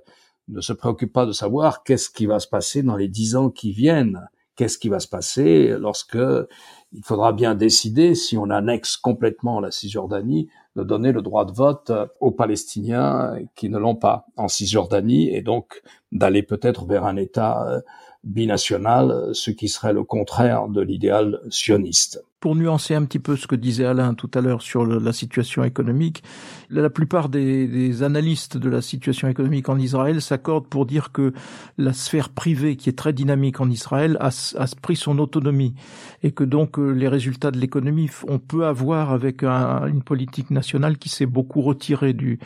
ne 0.49 0.61
se 0.61 0.73
préoccupe 0.73 1.13
pas 1.13 1.27
de 1.27 1.33
savoir 1.33 1.83
qu'est-ce 1.85 2.11
qui 2.11 2.27
va 2.27 2.39
se 2.39 2.49
passer 2.49 2.83
dans 2.83 2.97
les 2.97 3.09
dix 3.09 3.35
ans 3.35 3.51
qui 3.51 3.73
viennent. 3.73 4.29
Qu'est-ce 4.61 4.77
qui 4.77 4.91
va 4.91 5.01
se 5.01 5.09
passer 5.09 5.69
lorsque 5.79 6.19
il 6.93 7.03
faudra 7.03 7.33
bien 7.33 7.55
décider 7.55 8.15
si 8.15 8.37
on 8.37 8.51
annexe 8.51 8.99
complètement 8.99 9.59
la 9.59 9.71
Cisjordanie 9.71 10.51
de 10.77 10.83
donner 10.83 11.13
le 11.13 11.23
droit 11.23 11.47
de 11.47 11.53
vote 11.53 11.91
aux 12.21 12.31
Palestiniens 12.31 13.39
qui 13.55 13.71
ne 13.71 13.79
l'ont 13.79 13.97
pas 13.97 14.27
en 14.37 14.49
Cisjordanie 14.49 15.31
et 15.31 15.41
donc 15.41 15.81
d'aller 16.13 16.43
peut-être 16.43 16.85
vers 16.85 17.07
un 17.07 17.17
État 17.17 17.67
euh, 17.67 17.81
binational, 18.23 19.31
ce 19.33 19.51
qui 19.51 19.71
serait 19.71 19.95
le 19.95 20.05
contraire 20.05 20.69
de 20.69 20.83
l'idéal 20.83 21.41
sioniste. 21.49 22.23
Pour 22.41 22.57
nuancer 22.57 22.95
un 22.95 23.05
petit 23.05 23.19
peu 23.19 23.37
ce 23.37 23.47
que 23.47 23.55
disait 23.55 23.85
Alain 23.85 24.15
tout 24.15 24.31
à 24.33 24.41
l'heure 24.41 24.63
sur 24.63 24.87
la 24.87 25.13
situation 25.13 25.63
économique, 25.63 26.23
la 26.71 26.89
plupart 26.89 27.29
des, 27.29 28.03
analystes 28.03 28.57
de 28.57 28.71
la 28.71 28.81
situation 28.81 29.29
économique 29.29 29.69
en 29.69 29.77
Israël 29.77 30.23
s'accordent 30.23 30.67
pour 30.67 30.87
dire 30.87 31.13
que 31.13 31.35
la 31.77 31.93
sphère 31.93 32.31
privée, 32.31 32.77
qui 32.77 32.89
est 32.89 32.97
très 32.97 33.13
dynamique 33.13 33.61
en 33.61 33.69
Israël, 33.69 34.17
a, 34.21 34.31
pris 34.81 34.97
son 34.97 35.19
autonomie 35.19 35.75
et 36.23 36.33
que 36.33 36.45
donc 36.45 36.79
euh, 36.79 36.93
les 36.93 37.09
résultats 37.09 37.51
de 37.51 37.59
l'économie, 37.59 38.09
on 38.27 38.39
peut 38.39 38.65
avoir 38.65 39.13
avec 39.13 39.43
un, 39.43 39.87
une 39.87 40.03
politique 40.03 40.51
nationale 40.51 40.97
qui 40.97 41.11
s'est 41.11 41.27
beaucoup 41.27 41.61
retirée 41.61 42.15
du, 42.15 42.39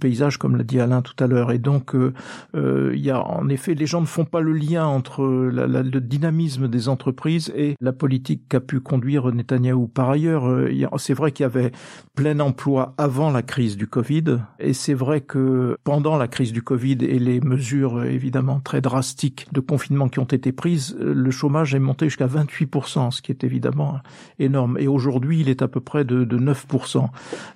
paysage, 0.00 0.38
comme 0.38 0.56
l'a 0.56 0.64
dit 0.64 0.80
Alain 0.80 1.02
tout 1.02 1.22
à 1.22 1.28
l'heure. 1.28 1.52
Et 1.52 1.58
donc, 1.58 1.94
euh, 1.94 2.12
euh, 2.56 2.92
il 2.94 3.00
y 3.00 3.10
a 3.10 3.24
en 3.24 3.48
effet, 3.48 3.74
les 3.74 3.86
gens 3.86 4.00
ne 4.00 4.06
font 4.06 4.24
pas 4.24 4.40
le 4.40 4.52
lien 4.52 4.86
entre 4.86 5.24
le 5.24 6.00
dynamisme 6.00 6.66
des 6.66 6.88
entreprises 6.88 7.52
et 7.54 7.76
la 7.80 7.92
politique 7.92 8.42
qu'a 8.48 8.60
pu 8.60 8.80
conduire 8.80 9.19
Netanyahou. 9.28 9.86
Par 9.88 10.10
ailleurs, 10.10 10.48
euh, 10.48 10.70
c'est 10.98 11.14
vrai 11.14 11.32
qu'il 11.32 11.44
y 11.44 11.46
avait 11.46 11.72
plein 12.14 12.38
emploi 12.40 12.94
avant 12.98 13.30
la 13.30 13.42
crise 13.42 13.76
du 13.76 13.86
Covid, 13.86 14.38
et 14.58 14.72
c'est 14.72 14.94
vrai 14.94 15.20
que 15.20 15.76
pendant 15.84 16.16
la 16.16 16.28
crise 16.28 16.52
du 16.52 16.62
Covid 16.62 16.98
et 17.00 17.18
les 17.18 17.40
mesures 17.40 18.04
évidemment 18.04 18.60
très 18.60 18.80
drastiques 18.80 19.46
de 19.52 19.60
confinement 19.60 20.08
qui 20.08 20.18
ont 20.18 20.24
été 20.24 20.52
prises, 20.52 20.96
le 21.00 21.30
chômage 21.30 21.74
est 21.74 21.78
monté 21.78 22.06
jusqu'à 22.06 22.26
28%, 22.26 23.10
ce 23.10 23.22
qui 23.22 23.32
est 23.32 23.44
évidemment 23.44 24.00
énorme. 24.38 24.76
Et 24.78 24.88
aujourd'hui, 24.88 25.40
il 25.40 25.48
est 25.48 25.62
à 25.62 25.68
peu 25.68 25.80
près 25.80 26.04
de, 26.04 26.24
de 26.24 26.38
9%. 26.38 27.08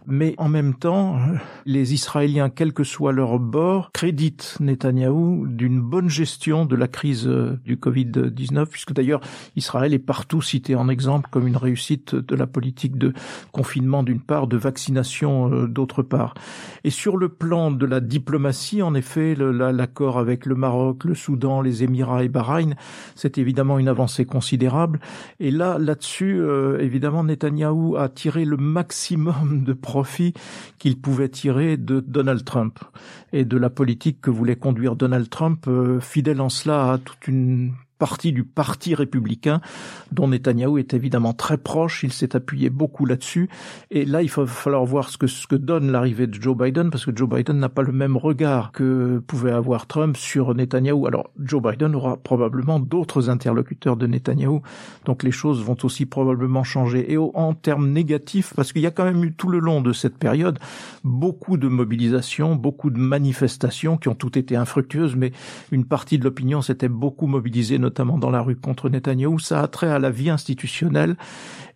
Mais 0.06 0.34
en 0.38 0.48
même 0.48 0.74
temps, 0.74 1.18
les 1.66 1.92
Israéliens 1.92 2.04
Israéliens, 2.04 2.48
quel 2.48 2.72
que 2.72 2.84
soit 2.84 3.12
leur 3.12 3.38
bord, 3.38 3.90
créditent 3.90 4.56
Netanyahou 4.60 5.46
d'une 5.48 5.80
bonne 5.80 6.08
gestion 6.08 6.64
de 6.64 6.76
la 6.76 6.86
crise 6.86 7.26
euh, 7.26 7.58
du 7.64 7.76
Covid-19, 7.76 8.66
puisque 8.66 8.92
d'ailleurs 8.92 9.20
Israël 9.56 9.94
est 9.94 9.98
partout 9.98 10.40
cité 10.40 10.74
en 10.74 10.88
exemple 10.88 11.28
comme 11.30 11.48
une 11.48 11.53
réussite 11.56 12.14
de 12.14 12.34
la 12.34 12.46
politique 12.46 12.98
de 12.98 13.12
confinement 13.52 14.02
d'une 14.02 14.20
part, 14.20 14.46
de 14.46 14.56
vaccination 14.56 15.52
euh, 15.52 15.66
d'autre 15.66 16.02
part. 16.02 16.34
Et 16.84 16.90
sur 16.90 17.16
le 17.16 17.28
plan 17.28 17.70
de 17.70 17.86
la 17.86 18.00
diplomatie, 18.00 18.82
en 18.82 18.94
effet, 18.94 19.34
l'accord 19.34 20.18
avec 20.18 20.46
le 20.46 20.54
Maroc, 20.54 21.04
le 21.04 21.14
Soudan, 21.14 21.60
les 21.60 21.82
Émirats 21.82 22.24
et 22.24 22.28
Bahreïn, 22.28 22.74
c'est 23.14 23.38
évidemment 23.38 23.78
une 23.78 23.88
avancée 23.88 24.24
considérable. 24.24 25.00
Et 25.40 25.50
là, 25.50 25.78
là-dessus, 25.78 26.38
euh, 26.38 26.78
évidemment, 26.80 27.24
Netanyahou 27.24 27.96
a 27.96 28.08
tiré 28.08 28.44
le 28.44 28.56
maximum 28.56 29.64
de 29.64 29.72
profit 29.72 30.34
qu'il 30.78 31.00
pouvait 31.00 31.28
tirer 31.28 31.76
de 31.76 32.00
Donald 32.00 32.44
Trump 32.44 32.78
et 33.32 33.44
de 33.44 33.56
la 33.56 33.70
politique 33.70 34.20
que 34.20 34.30
voulait 34.30 34.56
conduire 34.56 34.96
Donald 34.96 35.28
Trump, 35.28 35.66
euh, 35.68 36.00
fidèle 36.00 36.40
en 36.40 36.48
cela 36.48 36.92
à 36.92 36.98
toute 36.98 37.26
une 37.28 37.72
partie 38.04 38.32
du 38.32 38.44
parti 38.44 38.94
républicain 38.94 39.62
dont 40.12 40.28
Netanyahou 40.28 40.76
est 40.76 40.92
évidemment 40.92 41.32
très 41.32 41.56
proche. 41.56 42.02
Il 42.02 42.12
s'est 42.12 42.36
appuyé 42.36 42.68
beaucoup 42.68 43.06
là-dessus. 43.06 43.48
Et 43.90 44.04
là, 44.04 44.20
il 44.20 44.30
va 44.30 44.44
falloir 44.44 44.84
voir 44.84 45.08
ce 45.08 45.16
que, 45.16 45.26
ce 45.26 45.46
que 45.46 45.56
donne 45.56 45.90
l'arrivée 45.90 46.26
de 46.26 46.34
Joe 46.34 46.54
Biden 46.54 46.90
parce 46.90 47.06
que 47.06 47.16
Joe 47.16 47.30
Biden 47.30 47.58
n'a 47.58 47.70
pas 47.70 47.80
le 47.80 47.92
même 47.92 48.18
regard 48.18 48.72
que 48.72 49.22
pouvait 49.26 49.52
avoir 49.52 49.86
Trump 49.86 50.18
sur 50.18 50.54
Netanyahou. 50.54 51.06
Alors, 51.06 51.30
Joe 51.38 51.62
Biden 51.62 51.94
aura 51.94 52.18
probablement 52.18 52.78
d'autres 52.78 53.30
interlocuteurs 53.30 53.96
de 53.96 54.06
Netanyahou. 54.06 54.60
Donc, 55.06 55.22
les 55.22 55.30
choses 55.30 55.64
vont 55.64 55.78
aussi 55.82 56.04
probablement 56.04 56.62
changer. 56.62 57.10
Et 57.10 57.16
en 57.16 57.54
termes 57.54 57.90
négatifs, 57.90 58.52
parce 58.54 58.74
qu'il 58.74 58.82
y 58.82 58.86
a 58.86 58.90
quand 58.90 59.04
même 59.04 59.24
eu 59.24 59.32
tout 59.32 59.48
le 59.48 59.60
long 59.60 59.80
de 59.80 59.94
cette 59.94 60.18
période 60.18 60.58
beaucoup 61.04 61.56
de 61.56 61.68
mobilisations, 61.68 62.54
beaucoup 62.54 62.90
de 62.90 62.98
manifestations 62.98 63.96
qui 63.96 64.08
ont 64.08 64.14
toutes 64.14 64.36
été 64.36 64.56
infructueuses, 64.56 65.16
mais 65.16 65.32
une 65.72 65.86
partie 65.86 66.18
de 66.18 66.24
l'opinion 66.24 66.60
s'était 66.60 66.88
beaucoup 66.88 67.26
mobilisée, 67.26 67.78
notamment 67.94 68.18
dans 68.18 68.30
la 68.30 68.42
rue 68.42 68.56
contre 68.56 68.88
Netanyahou. 68.88 69.38
Ça 69.38 69.60
a 69.60 69.68
trait 69.68 69.86
à 69.86 70.00
la 70.00 70.10
vie 70.10 70.28
institutionnelle 70.28 71.14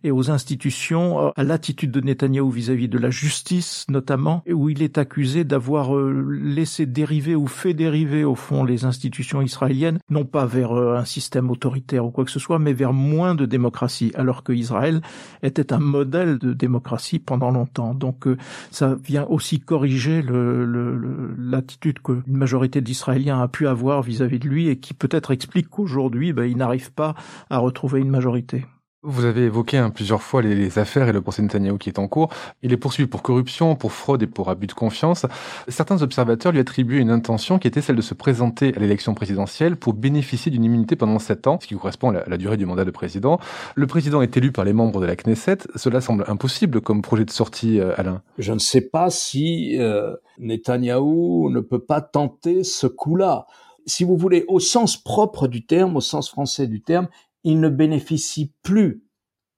et 0.03 0.11
aux 0.11 0.31
institutions, 0.31 1.27
euh, 1.27 1.29
à 1.35 1.43
l'attitude 1.43 1.91
de 1.91 2.01
Netanyahou 2.01 2.49
vis-à-vis 2.49 2.87
de 2.87 2.97
la 2.97 3.09
justice 3.09 3.85
notamment, 3.89 4.43
où 4.49 4.69
il 4.69 4.81
est 4.81 4.97
accusé 4.97 5.43
d'avoir 5.43 5.95
euh, 5.95 6.25
laissé 6.41 6.85
dériver 6.85 7.35
ou 7.35 7.47
fait 7.47 7.73
dériver 7.73 8.23
au 8.23 8.35
fond 8.35 8.63
les 8.63 8.85
institutions 8.85 9.41
israéliennes, 9.41 9.99
non 10.09 10.25
pas 10.25 10.45
vers 10.45 10.71
euh, 10.71 10.97
un 10.97 11.05
système 11.05 11.49
autoritaire 11.49 12.05
ou 12.05 12.11
quoi 12.11 12.25
que 12.25 12.31
ce 12.31 12.39
soit, 12.39 12.59
mais 12.59 12.73
vers 12.73 12.93
moins 12.93 13.35
de 13.35 13.45
démocratie, 13.45 14.11
alors 14.15 14.43
que 14.43 14.53
Israël 14.53 15.01
était 15.43 15.73
un 15.73 15.79
modèle 15.79 16.37
de 16.37 16.53
démocratie 16.53 17.19
pendant 17.19 17.51
longtemps. 17.51 17.93
Donc 17.93 18.27
ça 18.71 18.95
vient 19.03 19.25
aussi 19.25 19.59
corriger 19.59 20.21
l'attitude 20.21 21.97
le, 22.05 22.21
qu'une 22.21 22.37
majorité 22.37 22.81
d'Israéliens 22.81 23.41
a 23.41 23.47
pu 23.47 23.67
avoir 23.67 24.01
vis-à-vis 24.01 24.39
de 24.39 24.47
lui 24.47 24.67
et 24.69 24.77
qui 24.77 24.93
peut-être 24.93 25.31
explique 25.31 25.69
qu'aujourd'hui, 25.69 25.98
ben, 26.07 26.45
il 26.45 26.57
n'arrive 26.57 26.93
pas 26.93 27.15
à 27.49 27.57
retrouver 27.57 27.99
une 27.99 28.09
majorité. 28.09 28.65
Vous 29.01 29.23
avez 29.23 29.43
évoqué 29.43 29.77
hein, 29.77 29.91
plusieurs 29.91 30.21
fois 30.21 30.41
les, 30.41 30.77
affaires 30.77 31.07
et 31.07 31.13
le 31.13 31.21
procès 31.21 31.41
Netanyahu 31.41 31.77
qui 31.77 31.87
est 31.87 31.99
en 31.99 32.09
cours. 32.09 32.33
Il 32.63 32.73
est 32.73 32.77
poursuivi 32.77 33.07
pour 33.07 33.21
corruption, 33.21 33.77
pour 33.77 33.93
fraude 33.93 34.21
et 34.23 34.27
pour 34.27 34.49
abus 34.49 34.67
de 34.67 34.73
confiance. 34.73 35.25
Certains 35.69 36.01
observateurs 36.01 36.51
lui 36.51 36.59
attribuent 36.59 36.99
une 36.99 37.09
intention 37.09 37.59
qui 37.59 37.69
était 37.69 37.79
celle 37.79 37.95
de 37.95 38.01
se 38.01 38.13
présenter 38.13 38.75
à 38.75 38.79
l'élection 38.79 39.13
présidentielle 39.13 39.77
pour 39.77 39.93
bénéficier 39.93 40.51
d'une 40.51 40.65
immunité 40.65 40.97
pendant 40.97 41.17
sept 41.17 41.47
ans, 41.47 41.59
ce 41.61 41.67
qui 41.67 41.75
correspond 41.75 42.09
à 42.09 42.27
la, 42.27 42.37
durée 42.37 42.57
du 42.57 42.65
mandat 42.65 42.83
de 42.83 42.91
président. 42.91 43.39
Le 43.75 43.87
président 43.87 44.21
est 44.21 44.35
élu 44.35 44.51
par 44.51 44.65
les 44.65 44.73
membres 44.73 44.99
de 44.99 45.05
la 45.05 45.15
Knesset. 45.15 45.59
Cela 45.75 46.01
semble 46.01 46.25
impossible 46.27 46.81
comme 46.81 47.01
projet 47.01 47.23
de 47.23 47.31
sortie, 47.31 47.79
euh, 47.79 47.93
Alain. 47.95 48.21
Je 48.37 48.51
ne 48.51 48.59
sais 48.59 48.81
pas 48.81 49.09
si 49.09 49.77
euh, 49.79 50.13
Netanyahou 50.39 51.49
ne 51.51 51.61
peut 51.61 51.79
pas 51.79 52.01
tenter 52.01 52.65
ce 52.65 52.85
coup-là 52.85 53.45
si 53.89 54.03
vous 54.03 54.17
voulez, 54.17 54.45
au 54.47 54.59
sens 54.59 54.97
propre 54.97 55.47
du 55.47 55.65
terme, 55.65 55.97
au 55.97 56.01
sens 56.01 56.29
français 56.29 56.67
du 56.67 56.81
terme, 56.81 57.07
il 57.43 57.59
ne 57.59 57.69
bénéficie 57.69 58.53
plus 58.63 59.03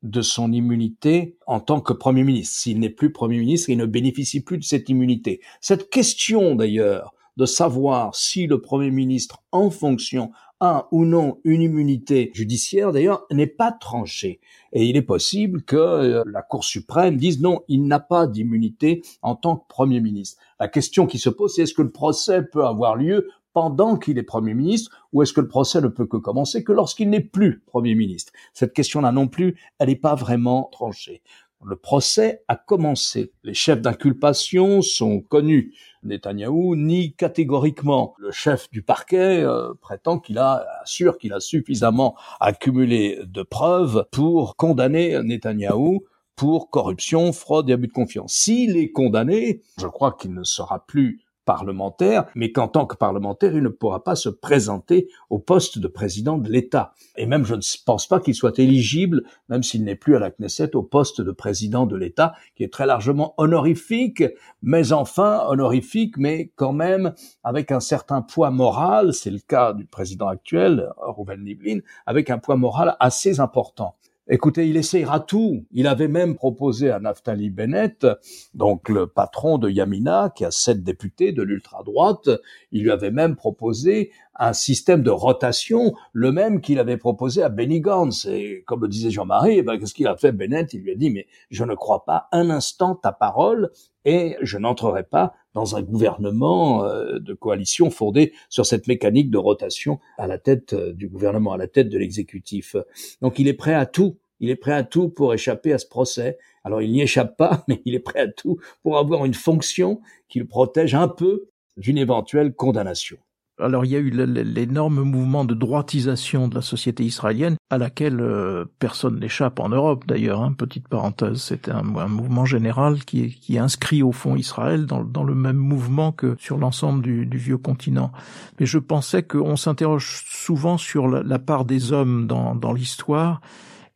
de 0.03 0.21
son 0.21 0.51
immunité 0.51 1.37
en 1.45 1.59
tant 1.59 1.81
que 1.81 1.93
Premier 1.93 2.23
ministre. 2.23 2.59
S'il 2.59 2.79
n'est 2.79 2.89
plus 2.89 3.11
Premier 3.11 3.39
ministre, 3.39 3.69
il 3.69 3.77
ne 3.77 3.85
bénéficie 3.85 4.43
plus 4.43 4.57
de 4.57 4.63
cette 4.63 4.89
immunité. 4.89 5.41
Cette 5.59 5.89
question 5.89 6.55
d'ailleurs 6.55 7.13
de 7.37 7.45
savoir 7.45 8.15
si 8.15 8.47
le 8.47 8.61
Premier 8.61 8.91
ministre 8.91 9.43
en 9.51 9.69
fonction 9.69 10.31
a 10.59 10.87
ou 10.91 11.05
non 11.05 11.39
une 11.43 11.61
immunité 11.61 12.29
judiciaire, 12.35 12.91
d'ailleurs, 12.91 13.25
n'est 13.31 13.47
pas 13.47 13.71
tranchée. 13.71 14.39
Et 14.73 14.85
il 14.85 14.95
est 14.95 15.01
possible 15.01 15.63
que 15.63 15.75
euh, 15.75 16.23
la 16.27 16.43
Cour 16.43 16.63
suprême 16.63 17.17
dise 17.17 17.41
non, 17.41 17.61
il 17.67 17.87
n'a 17.87 17.99
pas 17.99 18.27
d'immunité 18.27 19.01
en 19.23 19.35
tant 19.35 19.57
que 19.57 19.67
Premier 19.67 19.99
ministre. 20.01 20.39
La 20.59 20.67
question 20.67 21.07
qui 21.07 21.17
se 21.17 21.29
pose, 21.29 21.55
c'est 21.55 21.63
est-ce 21.63 21.73
que 21.73 21.81
le 21.81 21.91
procès 21.91 22.43
peut 22.43 22.63
avoir 22.63 22.95
lieu 22.95 23.27
pendant 23.53 23.97
qu'il 23.97 24.17
est 24.17 24.23
Premier 24.23 24.53
ministre 24.53 24.91
ou 25.13 25.21
est-ce 25.21 25.33
que 25.33 25.41
le 25.41 25.47
procès 25.47 25.81
ne 25.81 25.87
peut 25.87 26.05
que 26.05 26.17
commencer 26.17 26.63
que 26.63 26.71
lorsqu'il 26.71 27.09
n'est 27.09 27.19
plus 27.19 27.63
Premier 27.65 27.95
ministre? 27.95 28.33
Cette 28.53 28.73
question-là 28.73 29.11
non 29.11 29.27
plus, 29.27 29.57
elle 29.79 29.89
n'est 29.89 29.95
pas 29.95 30.15
vraiment 30.15 30.69
tranchée. 30.71 31.21
Le 31.63 31.75
procès 31.75 32.43
a 32.47 32.55
commencé. 32.55 33.33
Les 33.43 33.53
chefs 33.53 33.81
d'inculpation 33.81 34.81
sont 34.81 35.21
connus. 35.21 35.75
Netanyahou 36.03 36.75
nie 36.75 37.13
catégoriquement. 37.13 38.15
Le 38.17 38.31
chef 38.31 38.69
du 38.71 38.81
parquet 38.81 39.43
euh, 39.43 39.73
prétend 39.79 40.19
qu'il 40.19 40.39
a 40.39 40.65
assure 40.81 41.19
qu'il 41.19 41.33
a 41.33 41.39
suffisamment 41.39 42.15
accumulé 42.39 43.19
de 43.25 43.43
preuves 43.43 44.07
pour 44.11 44.55
condamner 44.55 45.21
Netanyahou 45.21 46.03
pour 46.35 46.71
corruption, 46.71 47.33
fraude 47.33 47.69
et 47.69 47.73
abus 47.73 47.87
de 47.87 47.93
confiance. 47.93 48.33
S'il 48.33 48.75
est 48.75 48.91
condamné, 48.91 49.61
je 49.77 49.85
crois 49.85 50.13
qu'il 50.13 50.33
ne 50.33 50.43
sera 50.43 50.87
plus 50.87 51.21
parlementaire, 51.51 52.27
mais 52.33 52.53
qu'en 52.53 52.69
tant 52.69 52.85
que 52.85 52.95
parlementaire, 52.95 53.53
il 53.53 53.61
ne 53.61 53.67
pourra 53.67 54.05
pas 54.05 54.15
se 54.15 54.29
présenter 54.29 55.09
au 55.29 55.37
poste 55.37 55.79
de 55.79 55.89
président 55.89 56.37
de 56.37 56.49
l'État. 56.49 56.93
Et 57.17 57.25
même, 57.25 57.43
je 57.43 57.55
ne 57.55 57.61
pense 57.85 58.07
pas 58.07 58.21
qu'il 58.21 58.35
soit 58.35 58.57
éligible, 58.57 59.23
même 59.49 59.61
s'il 59.61 59.83
n'est 59.83 59.97
plus 59.97 60.15
à 60.15 60.19
la 60.19 60.31
Knesset, 60.31 60.77
au 60.77 60.83
poste 60.83 61.19
de 61.19 61.33
président 61.33 61.85
de 61.85 61.97
l'État, 61.97 62.35
qui 62.55 62.63
est 62.63 62.71
très 62.71 62.85
largement 62.85 63.33
honorifique, 63.35 64.23
mais 64.61 64.93
enfin 64.93 65.43
honorifique, 65.49 66.15
mais 66.15 66.53
quand 66.55 66.71
même 66.71 67.13
avec 67.43 67.73
un 67.73 67.81
certain 67.81 68.21
poids 68.21 68.49
moral, 68.49 69.13
c'est 69.13 69.29
le 69.29 69.39
cas 69.39 69.73
du 69.73 69.85
président 69.85 70.29
actuel, 70.29 70.89
Rouven 70.95 71.43
Niblin, 71.43 71.79
avec 72.05 72.29
un 72.29 72.37
poids 72.37 72.55
moral 72.55 72.95
assez 73.01 73.41
important. 73.41 73.97
Écoutez, 74.27 74.69
il 74.69 74.77
essayera 74.77 75.19
tout. 75.19 75.65
Il 75.71 75.87
avait 75.87 76.07
même 76.07 76.35
proposé 76.35 76.91
à 76.91 76.99
Naftali 76.99 77.49
Bennett, 77.49 78.05
donc 78.53 78.87
le 78.87 79.07
patron 79.07 79.57
de 79.57 79.69
Yamina, 79.69 80.31
qui 80.35 80.45
a 80.45 80.51
sept 80.51 80.83
députés 80.83 81.31
de 81.31 81.41
l'ultra-droite, 81.41 82.29
il 82.71 82.83
lui 82.83 82.91
avait 82.91 83.11
même 83.11 83.35
proposé 83.35 84.11
un 84.35 84.53
système 84.53 85.03
de 85.03 85.09
rotation, 85.09 85.93
le 86.13 86.31
même 86.31 86.61
qu'il 86.61 86.79
avait 86.79 86.97
proposé 86.97 87.43
à 87.43 87.49
Benny 87.49 87.81
Gantz. 87.81 88.25
Et 88.25 88.63
comme 88.65 88.81
le 88.81 88.87
disait 88.87 89.11
Jean-Marie, 89.11 89.57
eh 89.57 89.61
ben, 89.61 89.77
qu'est-ce 89.77 89.93
qu'il 89.93 90.07
a 90.07 90.15
fait? 90.15 90.31
Bennett 90.31 90.73
Il 90.73 90.81
lui 90.81 90.91
a 90.91 90.95
dit, 90.95 91.09
mais 91.09 91.27
je 91.49 91.63
ne 91.63 91.75
crois 91.75 92.05
pas 92.05 92.27
un 92.31 92.49
instant 92.49 92.95
ta 92.95 93.11
parole 93.11 93.71
et 94.05 94.37
je 94.41 94.57
n'entrerai 94.57 95.03
pas 95.03 95.33
dans 95.53 95.75
un 95.75 95.81
gouvernement 95.81 96.85
euh, 96.85 97.19
de 97.19 97.33
coalition 97.33 97.89
fondé 97.89 98.33
sur 98.49 98.65
cette 98.65 98.87
mécanique 98.87 99.29
de 99.29 99.37
rotation 99.37 99.99
à 100.17 100.27
la 100.27 100.37
tête 100.37 100.73
euh, 100.73 100.93
du 100.93 101.07
gouvernement, 101.07 101.53
à 101.53 101.57
la 101.57 101.67
tête 101.67 101.89
de 101.89 101.97
l'exécutif. 101.97 102.75
Donc 103.21 103.37
il 103.37 103.47
est 103.47 103.53
prêt 103.53 103.73
à 103.73 103.85
tout. 103.85 104.17
Il 104.39 104.49
est 104.49 104.55
prêt 104.55 104.73
à 104.73 104.83
tout 104.83 105.09
pour 105.09 105.33
échapper 105.33 105.71
à 105.73 105.77
ce 105.77 105.85
procès. 105.85 106.39
Alors 106.63 106.81
il 106.81 106.91
n'y 106.91 107.01
échappe 107.01 107.37
pas, 107.37 107.63
mais 107.67 107.81
il 107.85 107.95
est 107.95 107.99
prêt 107.99 108.21
à 108.21 108.27
tout 108.27 108.57
pour 108.81 108.97
avoir 108.97 109.25
une 109.25 109.33
fonction 109.33 110.01
qui 110.29 110.39
le 110.39 110.47
protège 110.47 110.95
un 110.95 111.07
peu 111.07 111.49
d'une 111.77 111.97
éventuelle 111.97 112.53
condamnation. 112.53 113.17
Alors 113.61 113.85
il 113.85 113.91
y 113.91 113.95
a 113.95 113.99
eu 113.99 114.09
l'énorme 114.09 115.01
mouvement 115.03 115.45
de 115.45 115.53
droitisation 115.53 116.47
de 116.47 116.55
la 116.55 116.61
société 116.61 117.03
israélienne 117.03 117.55
à 117.69 117.77
laquelle 117.77 118.19
euh, 118.19 118.65
personne 118.79 119.19
n'échappe 119.19 119.59
en 119.59 119.69
Europe 119.69 120.05
d'ailleurs. 120.07 120.41
Hein, 120.41 120.53
petite 120.53 120.87
parenthèse, 120.87 121.41
c'était 121.41 121.71
un, 121.71 121.83
mouvement 121.83 122.45
général 122.45 123.03
qui 123.05 123.57
inscrit 123.57 124.03
au 124.03 124.11
fond 124.11 124.35
Israël 124.35 124.85
dans, 124.85 125.23
le 125.23 125.35
même 125.35 125.57
mouvement 125.57 126.11
que 126.11 126.35
sur 126.39 126.57
l'ensemble 126.57 127.01
du, 127.03 127.37
vieux 127.37 127.57
continent. 127.57 128.11
Mais 128.59 128.65
je 128.65 128.79
pensais 128.79 129.23
qu'on 129.23 129.55
s'interroge 129.55 130.23
souvent 130.27 130.77
sur 130.77 131.07
la, 131.07 131.39
part 131.39 131.65
des 131.65 131.93
hommes 131.93 132.27
dans 132.27 132.73
l'histoire 132.73 133.41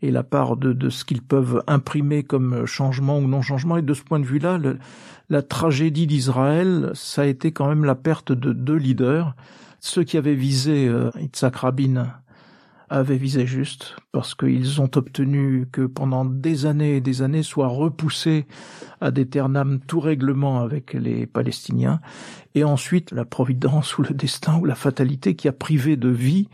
et 0.05 0.11
la 0.11 0.23
part 0.23 0.55
de, 0.55 0.71
de 0.71 0.89
ce 0.89 1.03
qu'ils 1.03 1.23
peuvent 1.23 1.63
imprimer 1.65 2.23
comme 2.23 2.65
changement 2.65 3.17
ou 3.17 3.27
non 3.27 3.41
changement. 3.41 3.77
Et 3.77 3.81
de 3.81 3.93
ce 3.93 4.03
point 4.03 4.19
de 4.19 4.25
vue-là, 4.25 4.59
la 5.29 5.41
tragédie 5.41 6.05
d'Israël, 6.05 6.91
ça 6.93 7.23
a 7.23 7.25
été 7.25 7.51
quand 7.51 7.67
même 7.67 7.85
la 7.85 7.95
perte 7.95 8.31
de 8.31 8.53
deux 8.53 8.75
leaders. 8.75 9.35
Ceux 9.79 10.03
qui 10.03 10.17
avaient 10.17 10.35
visé 10.35 10.87
euh, 10.87 11.09
Yitzhak 11.19 11.55
Rabin 11.55 12.07
avaient 12.87 13.17
visé 13.17 13.47
juste, 13.47 13.95
parce 14.11 14.35
qu'ils 14.35 14.79
ont 14.79 14.91
obtenu 14.95 15.67
que 15.71 15.87
pendant 15.87 16.23
des 16.23 16.67
années 16.67 16.97
et 16.97 17.01
des 17.01 17.23
années 17.23 17.41
soient 17.41 17.67
repoussés 17.67 18.45
à 19.01 19.09
d'éternam 19.09 19.79
tout 19.79 19.99
règlement 19.99 20.61
avec 20.61 20.93
les 20.93 21.25
Palestiniens, 21.25 21.99
et 22.53 22.63
ensuite 22.63 23.11
la 23.11 23.25
providence 23.25 23.97
ou 23.97 24.03
le 24.03 24.13
destin 24.13 24.59
ou 24.59 24.65
la 24.65 24.75
fatalité 24.75 25.35
qui 25.35 25.47
a 25.47 25.51
privé 25.51 25.97
de 25.97 26.09
vie 26.09 26.47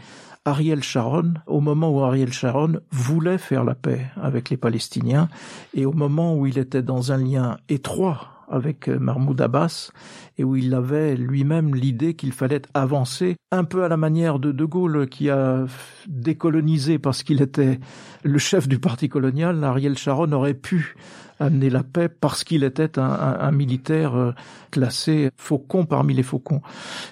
Ariel 0.46 0.82
Sharon, 0.82 1.36
au 1.46 1.62
moment 1.62 1.92
où 1.92 2.00
Ariel 2.02 2.34
Sharon 2.34 2.80
voulait 2.92 3.38
faire 3.38 3.64
la 3.64 3.76
paix 3.76 4.08
avec 4.20 4.50
les 4.50 4.58
Palestiniens, 4.58 5.30
et 5.74 5.86
au 5.86 5.94
moment 5.94 6.36
où 6.36 6.48
il 6.48 6.58
était 6.58 6.82
dans 6.82 7.12
un 7.12 7.18
lien 7.18 7.58
étroit 7.70 8.32
avec 8.52 8.90
Mahmoud 8.90 9.40
Abbas 9.40 9.92
et 10.38 10.44
où 10.44 10.56
il 10.56 10.74
avait 10.74 11.16
lui-même 11.16 11.74
l'idée 11.74 12.16
qu'il 12.16 12.34
fallait 12.34 12.62
avancer 12.74 13.38
un 13.52 13.64
peu 13.64 13.84
à 13.84 13.88
la 13.88 13.98
manière 13.98 14.40
de 14.40 14.52
De 14.52 14.66
Gaulle 14.66 15.08
qui 15.08 15.30
a 15.30 15.66
décolonisé 16.08 17.00
parce 17.00 17.24
qu'il 17.24 17.42
était 17.42 17.80
le 18.24 18.38
chef 18.38 18.68
du 18.68 18.80
parti 18.80 19.10
colonial. 19.10 19.64
Ariel 19.64 19.98
Sharon 19.98 20.32
aurait 20.32 20.54
pu 20.54 20.96
amener 21.42 21.70
la 21.70 21.84
paix 21.84 22.08
parce 22.08 22.44
qu'il 22.44 22.64
était 22.64 23.00
un, 23.00 23.52
militaire 23.52 24.16
euh, 24.16 24.32
classé 24.70 25.32
faucon 25.36 25.86
parmi 25.86 26.14
les 26.14 26.24
faucons. 26.24 26.62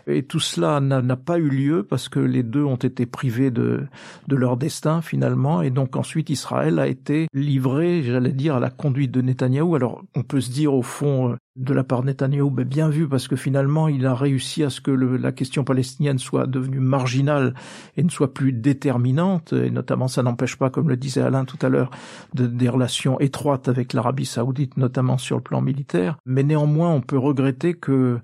Et 0.07 0.23
tout 0.23 0.39
cela 0.39 0.79
n'a 0.79 1.15
pas 1.15 1.39
eu 1.39 1.49
lieu 1.49 1.83
parce 1.83 2.09
que 2.09 2.19
les 2.19 2.43
deux 2.43 2.63
ont 2.63 2.75
été 2.75 3.05
privés 3.05 3.51
de, 3.51 3.87
de 4.27 4.35
leur 4.35 4.55
destin 4.55 5.01
finalement. 5.01 5.61
Et 5.61 5.71
donc 5.71 5.95
ensuite 5.95 6.29
Israël 6.29 6.79
a 6.79 6.87
été 6.87 7.27
livré, 7.33 8.03
j'allais 8.03 8.31
dire, 8.31 8.55
à 8.55 8.59
la 8.59 8.69
conduite 8.69 9.11
de 9.11 9.21
Netanyahou. 9.21 9.75
Alors 9.75 10.03
on 10.15 10.21
peut 10.21 10.41
se 10.41 10.51
dire 10.51 10.73
au 10.73 10.83
fond, 10.83 11.31
euh, 11.31 11.35
de 11.59 11.73
la 11.73 11.83
part 11.83 12.03
de 12.03 12.13
ben 12.49 12.65
bien 12.65 12.89
vu 12.89 13.07
parce 13.07 13.27
que 13.27 13.35
finalement 13.35 13.87
il 13.87 14.05
a 14.05 14.15
réussi 14.15 14.63
à 14.63 14.69
ce 14.69 14.79
que 14.79 14.91
la 14.91 15.31
question 15.31 15.63
palestinienne 15.63 16.17
soit 16.17 16.47
devenue 16.47 16.79
marginale 16.79 17.53
et 17.97 18.03
ne 18.03 18.09
soit 18.09 18.33
plus 18.33 18.53
déterminante. 18.53 19.53
Et 19.53 19.69
notamment, 19.69 20.07
ça 20.07 20.23
n'empêche 20.23 20.55
pas, 20.55 20.69
comme 20.69 20.89
le 20.89 20.97
disait 20.97 21.21
Alain 21.21 21.45
tout 21.45 21.57
à 21.61 21.69
l'heure, 21.69 21.91
de, 22.33 22.47
des 22.47 22.69
relations 22.69 23.19
étroites 23.19 23.67
avec 23.67 23.93
l'Arabie 23.93 24.25
Saoudite, 24.25 24.77
notamment 24.77 25.17
sur 25.17 25.35
le 25.35 25.43
plan 25.43 25.61
militaire. 25.61 26.17
Mais 26.25 26.43
néanmoins, 26.43 26.91
on 26.91 27.01
peut 27.01 27.17
regretter 27.17 27.73
que 27.73 28.19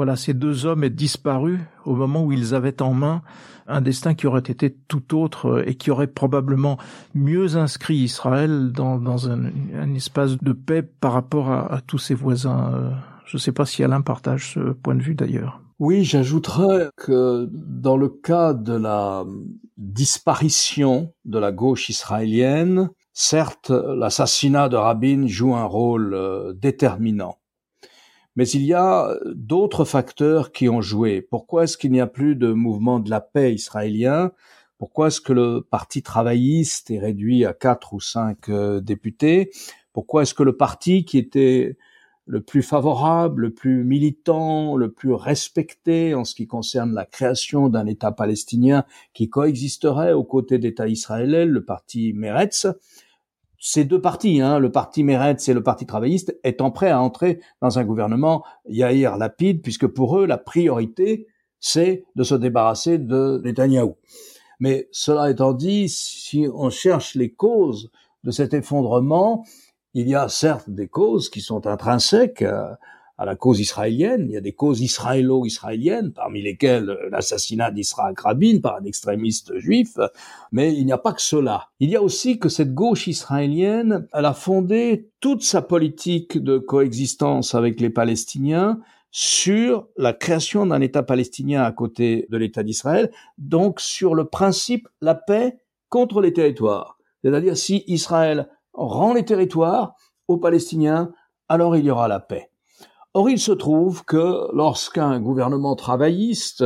voilà 0.00 0.16
ces 0.16 0.32
deux 0.32 0.64
hommes 0.64 0.82
aient 0.82 0.88
disparu 0.88 1.60
au 1.84 1.94
moment 1.94 2.24
où 2.24 2.32
ils 2.32 2.54
avaient 2.54 2.80
en 2.80 2.94
main 2.94 3.20
un 3.66 3.82
destin 3.82 4.14
qui 4.14 4.26
aurait 4.26 4.38
été 4.40 4.74
tout 4.88 5.14
autre 5.14 5.58
euh, 5.58 5.68
et 5.68 5.74
qui 5.74 5.90
aurait 5.90 6.06
probablement 6.06 6.78
mieux 7.14 7.58
inscrit 7.58 7.96
Israël 7.96 8.72
dans, 8.72 9.28
un, 9.28 9.94
espace 9.94 10.38
de 10.38 10.52
paix 10.52 10.80
par 10.80 11.12
rapport 11.12 11.50
à, 11.50 11.70
à 11.70 11.82
tous 11.82 11.98
ses 11.98 12.14
voisins. 12.14 12.72
Euh, 12.72 12.90
je 13.26 13.36
ne 13.36 13.40
sais 13.40 13.52
pas 13.52 13.66
si 13.66 13.84
Alain 13.84 14.00
partage 14.00 14.54
ce 14.54 14.72
point 14.72 14.94
de 14.94 15.02
vue 15.02 15.14
d'ailleurs. 15.14 15.60
Oui, 15.78 16.02
j'ajouterais 16.02 16.88
que 16.96 17.46
dans 17.52 17.98
le 17.98 18.08
cas 18.08 18.54
de 18.54 18.72
la 18.72 19.26
disparition 19.76 21.12
de 21.26 21.38
la 21.38 21.52
gauche 21.52 21.90
israélienne, 21.90 22.88
certes, 23.12 23.68
l'assassinat 23.70 24.70
de 24.70 24.76
Rabin 24.76 25.26
joue 25.26 25.54
un 25.54 25.66
rôle 25.66 26.14
euh, 26.14 26.54
déterminant. 26.54 27.36
Mais 28.36 28.48
il 28.48 28.62
y 28.62 28.74
a 28.74 29.16
d'autres 29.34 29.84
facteurs 29.84 30.52
qui 30.52 30.68
ont 30.68 30.80
joué. 30.80 31.20
Pourquoi 31.20 31.64
est-ce 31.64 31.76
qu'il 31.76 31.92
n'y 31.92 32.00
a 32.00 32.06
plus 32.06 32.36
de 32.36 32.52
mouvement 32.52 33.00
de 33.00 33.10
la 33.10 33.20
paix 33.20 33.54
israélien? 33.54 34.32
Pourquoi 34.78 35.08
est-ce 35.08 35.20
que 35.20 35.32
le 35.32 35.60
parti 35.60 36.02
travailliste 36.02 36.90
est 36.90 36.98
réduit 36.98 37.44
à 37.44 37.52
quatre 37.52 37.92
ou 37.92 38.00
cinq 38.00 38.48
euh, 38.48 38.80
députés? 38.80 39.50
Pourquoi 39.92 40.22
est-ce 40.22 40.32
que 40.32 40.42
le 40.42 40.56
parti 40.56 41.04
qui 41.04 41.18
était 41.18 41.76
le 42.30 42.40
plus 42.40 42.62
favorable, 42.62 43.42
le 43.42 43.50
plus 43.52 43.82
militant, 43.82 44.76
le 44.76 44.92
plus 44.92 45.12
respecté 45.12 46.14
en 46.14 46.24
ce 46.24 46.34
qui 46.34 46.46
concerne 46.46 46.94
la 46.94 47.04
création 47.04 47.68
d'un 47.68 47.86
État 47.86 48.12
palestinien 48.12 48.84
qui 49.12 49.28
coexisterait 49.28 50.12
aux 50.12 50.24
côtés 50.24 50.58
d'État 50.58 50.86
israélien, 50.86 51.44
le 51.44 51.64
parti 51.64 52.12
Meretz, 52.12 52.68
ces 53.60 53.84
deux 53.84 54.00
partis, 54.00 54.40
hein, 54.40 54.58
le 54.58 54.72
parti 54.72 55.04
Meretz 55.04 55.46
et 55.48 55.54
le 55.54 55.62
parti 55.62 55.84
travailliste, 55.84 56.36
étant 56.42 56.70
prêts 56.70 56.90
à 56.90 57.00
entrer 57.00 57.40
dans 57.60 57.78
un 57.78 57.84
gouvernement 57.84 58.42
Yair 58.66 59.18
Lapide, 59.18 59.60
puisque 59.62 59.86
pour 59.86 60.18
eux, 60.18 60.26
la 60.26 60.38
priorité, 60.38 61.26
c'est 61.60 62.04
de 62.16 62.24
se 62.24 62.34
débarrasser 62.34 62.98
de 62.98 63.40
Netanyahou. 63.44 63.96
Mais 64.60 64.88
cela 64.92 65.30
étant 65.30 65.52
dit, 65.52 65.90
si 65.90 66.48
on 66.52 66.70
cherche 66.70 67.14
les 67.14 67.32
causes 67.32 67.90
de 68.24 68.30
cet 68.30 68.54
effondrement, 68.54 69.44
il 69.92 70.08
y 70.08 70.14
a 70.14 70.28
certes 70.28 70.70
des 70.70 70.88
causes 70.88 71.28
qui 71.28 71.42
sont 71.42 71.66
intrinsèques 71.66 72.42
à 72.42 72.78
la 73.24 73.36
cause 73.36 73.60
israélienne. 73.60 74.26
Il 74.28 74.32
y 74.32 74.36
a 74.36 74.40
des 74.40 74.52
causes 74.52 74.80
israélo-israéliennes, 74.80 76.12
parmi 76.12 76.42
lesquelles 76.42 76.96
l'assassinat 77.10 77.70
d'Israël 77.70 78.14
Rabin 78.16 78.60
par 78.62 78.76
un 78.76 78.84
extrémiste 78.84 79.58
juif, 79.58 79.98
mais 80.52 80.74
il 80.74 80.86
n'y 80.86 80.92
a 80.92 80.98
pas 80.98 81.12
que 81.12 81.22
cela. 81.22 81.68
Il 81.80 81.90
y 81.90 81.96
a 81.96 82.02
aussi 82.02 82.38
que 82.38 82.48
cette 82.48 82.74
gauche 82.74 83.06
israélienne, 83.06 84.06
elle 84.12 84.24
a 84.24 84.34
fondé 84.34 85.10
toute 85.20 85.42
sa 85.42 85.62
politique 85.62 86.38
de 86.38 86.58
coexistence 86.58 87.54
avec 87.54 87.80
les 87.80 87.90
Palestiniens 87.90 88.80
sur 89.10 89.88
la 89.96 90.12
création 90.12 90.66
d'un 90.66 90.80
État 90.80 91.02
palestinien 91.02 91.62
à 91.62 91.72
côté 91.72 92.26
de 92.30 92.36
l'État 92.36 92.62
d'Israël, 92.62 93.10
donc 93.38 93.80
sur 93.80 94.14
le 94.14 94.24
principe 94.24 94.88
la 95.00 95.14
paix 95.14 95.58
contre 95.88 96.20
les 96.20 96.32
territoires. 96.32 96.96
C'est-à-dire 97.22 97.56
si 97.56 97.84
Israël 97.86 98.48
rend 98.72 99.14
les 99.14 99.24
territoires 99.24 99.94
aux 100.28 100.38
Palestiniens, 100.38 101.12
alors 101.48 101.76
il 101.76 101.84
y 101.84 101.90
aura 101.90 102.06
la 102.06 102.20
paix. 102.20 102.49
Or, 103.12 103.28
il 103.28 103.40
se 103.40 103.50
trouve 103.50 104.04
que 104.04 104.54
lorsqu'un 104.54 105.18
gouvernement 105.18 105.74
travailliste 105.74 106.64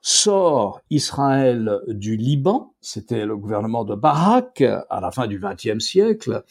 sort 0.00 0.80
Israël 0.88 1.80
du 1.86 2.16
Liban, 2.16 2.72
c'était 2.80 3.26
le 3.26 3.36
gouvernement 3.36 3.84
de 3.84 3.94
Barak 3.94 4.62
à 4.62 5.00
la 5.02 5.10
fin 5.10 5.26
du 5.26 5.38
XXe 5.38 5.84
siècle, 5.84 6.44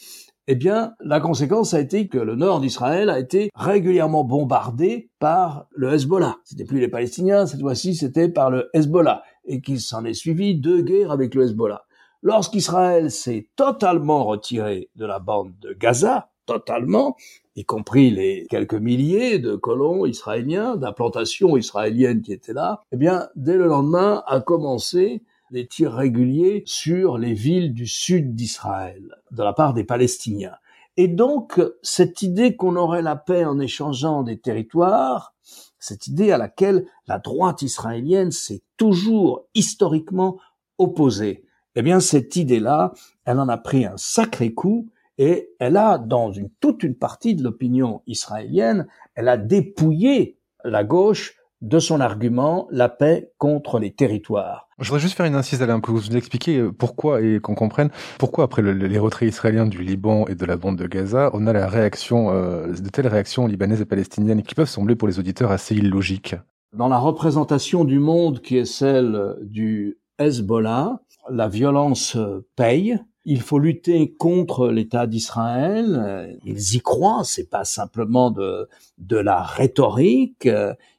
eh 0.46 0.54
bien, 0.54 0.94
la 1.00 1.20
conséquence 1.20 1.74
a 1.74 1.80
été 1.80 2.08
que 2.08 2.20
le 2.20 2.36
nord 2.36 2.60
d'Israël 2.60 3.10
a 3.10 3.18
été 3.18 3.50
régulièrement 3.56 4.24
bombardé 4.24 5.10
par 5.18 5.66
le 5.72 5.92
Hezbollah. 5.92 6.38
C'était 6.44 6.66
plus 6.66 6.80
les 6.80 6.88
Palestiniens, 6.88 7.48
cette 7.48 7.62
fois-ci, 7.62 7.96
c'était 7.96 8.30
par 8.30 8.52
le 8.52 8.70
Hezbollah. 8.76 9.24
Et 9.46 9.62
qu'il 9.62 9.80
s'en 9.80 10.06
est 10.06 10.14
suivi 10.14 10.56
deux 10.56 10.84
guerres 10.84 11.12
avec 11.12 11.34
le 11.34 11.46
Hezbollah. 11.46 11.84
Lorsqu'Israël 12.22 13.10
s'est 13.10 13.50
totalement 13.56 14.24
retiré 14.24 14.90
de 14.96 15.06
la 15.08 15.18
bande 15.18 15.54
de 15.62 15.74
Gaza, 15.74 16.30
totalement, 16.46 17.16
y 17.56 17.66
compris 17.66 18.12
les 18.12 18.48
quelques 18.50 18.74
milliers 18.74 19.40
de 19.40 19.56
colons 19.56 20.06
israéliens, 20.06 20.78
d'implantations 20.78 21.58
israéliennes 21.58 22.22
qui 22.22 22.34
étaient 22.34 22.54
là, 22.54 22.82
eh 22.92 22.98
bien, 22.98 23.28
dès 23.36 23.58
le 23.58 23.68
lendemain 23.68 24.24
a 24.28 24.40
commencé 24.40 25.24
des 25.52 25.68
tirs 25.68 25.94
réguliers 25.94 26.64
sur 26.66 27.18
les 27.18 27.34
villes 27.34 27.74
du 27.74 27.86
sud 27.86 28.36
d'Israël, 28.36 29.16
de 29.32 29.44
la 29.44 29.54
part 29.54 29.74
des 29.74 29.84
Palestiniens. 29.84 30.56
Et 30.98 31.08
donc, 31.08 31.62
cette 31.82 32.22
idée 32.22 32.56
qu'on 32.56 32.76
aurait 32.76 33.02
la 33.02 33.16
paix 33.16 33.46
en 33.46 33.60
échangeant 33.60 34.24
des 34.24 34.40
territoires, 34.40 35.34
cette 35.80 36.08
idée 36.08 36.32
à 36.32 36.38
laquelle 36.38 36.86
la 37.08 37.20
droite 37.20 37.62
israélienne 37.62 38.32
s'est 38.32 38.62
toujours 38.78 39.48
historiquement 39.56 40.38
opposée, 40.78 41.44
eh 41.76 41.82
bien, 41.82 42.00
cette 42.00 42.36
idée-là, 42.36 42.94
elle 43.26 43.40
en 43.40 43.48
a 43.48 43.58
pris 43.58 43.86
un 43.86 43.98
sacré 43.98 44.54
coup 44.54 44.90
et 45.22 45.52
elle 45.60 45.78
a, 45.78 46.00
dans 46.00 46.32
une, 46.32 46.50
toute 46.62 46.82
une 46.82 46.96
partie 46.96 47.36
de 47.36 47.44
l'opinion 47.44 48.02
israélienne, 48.08 48.88
elle 49.14 49.28
a 49.28 49.38
dépouillé 49.38 50.40
la 50.64 50.84
gauche 50.84 51.36
de 51.62 51.78
son 51.78 52.00
argument 52.00 52.68
la 52.72 52.90
paix 52.90 53.32
contre 53.38 53.78
les 53.78 53.94
territoires. 53.94 54.68
Je 54.80 54.88
voudrais 54.88 55.00
juste 55.00 55.16
faire 55.16 55.28
une 55.28 55.36
incise 55.36 55.62
Alain 55.62 55.80
pour 55.80 55.94
vous 55.94 56.18
expliquer 56.18 56.58
euh, 56.58 56.72
pourquoi 56.72 57.22
et 57.22 57.40
qu'on 57.40 57.54
comprenne 57.54 57.92
pourquoi 58.18 58.46
après 58.46 58.64
le, 58.64 58.72
les 58.72 58.98
retraits 58.98 59.30
israéliens 59.30 59.68
du 59.68 59.84
Liban 59.84 60.26
et 60.26 60.34
de 60.34 60.44
la 60.44 60.58
bande 60.58 60.78
de 60.78 60.88
Gaza, 60.88 61.30
on 61.34 61.46
a 61.46 61.54
la 61.54 61.68
réaction 61.68 62.32
euh, 62.32 62.74
de 62.74 62.90
telles 62.90 63.06
réactions 63.06 63.46
libanaises 63.46 63.82
et 63.82 63.86
palestiniennes 63.86 64.42
qui 64.42 64.56
peuvent 64.56 64.68
sembler 64.68 64.96
pour 64.96 65.08
les 65.08 65.20
auditeurs 65.20 65.52
assez 65.52 65.76
illogiques. 65.76 66.34
Dans 66.74 66.88
la 66.88 66.98
représentation 66.98 67.86
du 67.86 68.00
monde 68.00 68.42
qui 68.42 68.58
est 68.58 68.66
celle 68.66 69.36
du 69.44 70.00
Hezbollah, 70.18 71.00
la 71.30 71.48
violence 71.48 72.18
paye, 72.56 72.98
il 73.26 73.42
faut 73.42 73.60
lutter 73.60 74.14
contre 74.14 74.70
l'État 74.70 75.08
d'Israël. 75.08 76.40
Ils 76.44 76.76
y 76.76 76.80
croient. 76.80 77.22
C'est 77.24 77.50
pas 77.50 77.66
simplement 77.66 78.32
de, 78.32 78.68
de 78.98 79.18
la 79.18 79.42
rhétorique. 79.42 80.50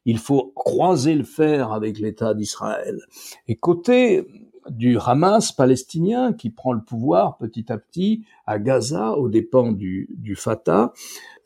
Il 0.05 0.19
faut 0.19 0.53
croiser 0.55 1.15
le 1.15 1.25
fer 1.25 1.73
avec 1.73 1.99
l'État 1.99 2.35
d'Israël. 2.35 3.01
Et 3.49 3.57
côté 3.57 4.27
du 4.71 4.99
Hamas 4.99 5.53
palestinien 5.53 6.33
qui 6.33 6.51
prend 6.51 6.73
le 6.73 6.83
pouvoir 6.83 7.37
petit 7.39 7.73
à 7.73 7.79
petit 7.79 8.25
à 8.47 8.59
Gaza 8.59 9.13
aux 9.13 9.29
dépens 9.29 9.73
du, 9.73 10.09
du 10.17 10.37
Fatah, 10.37 10.93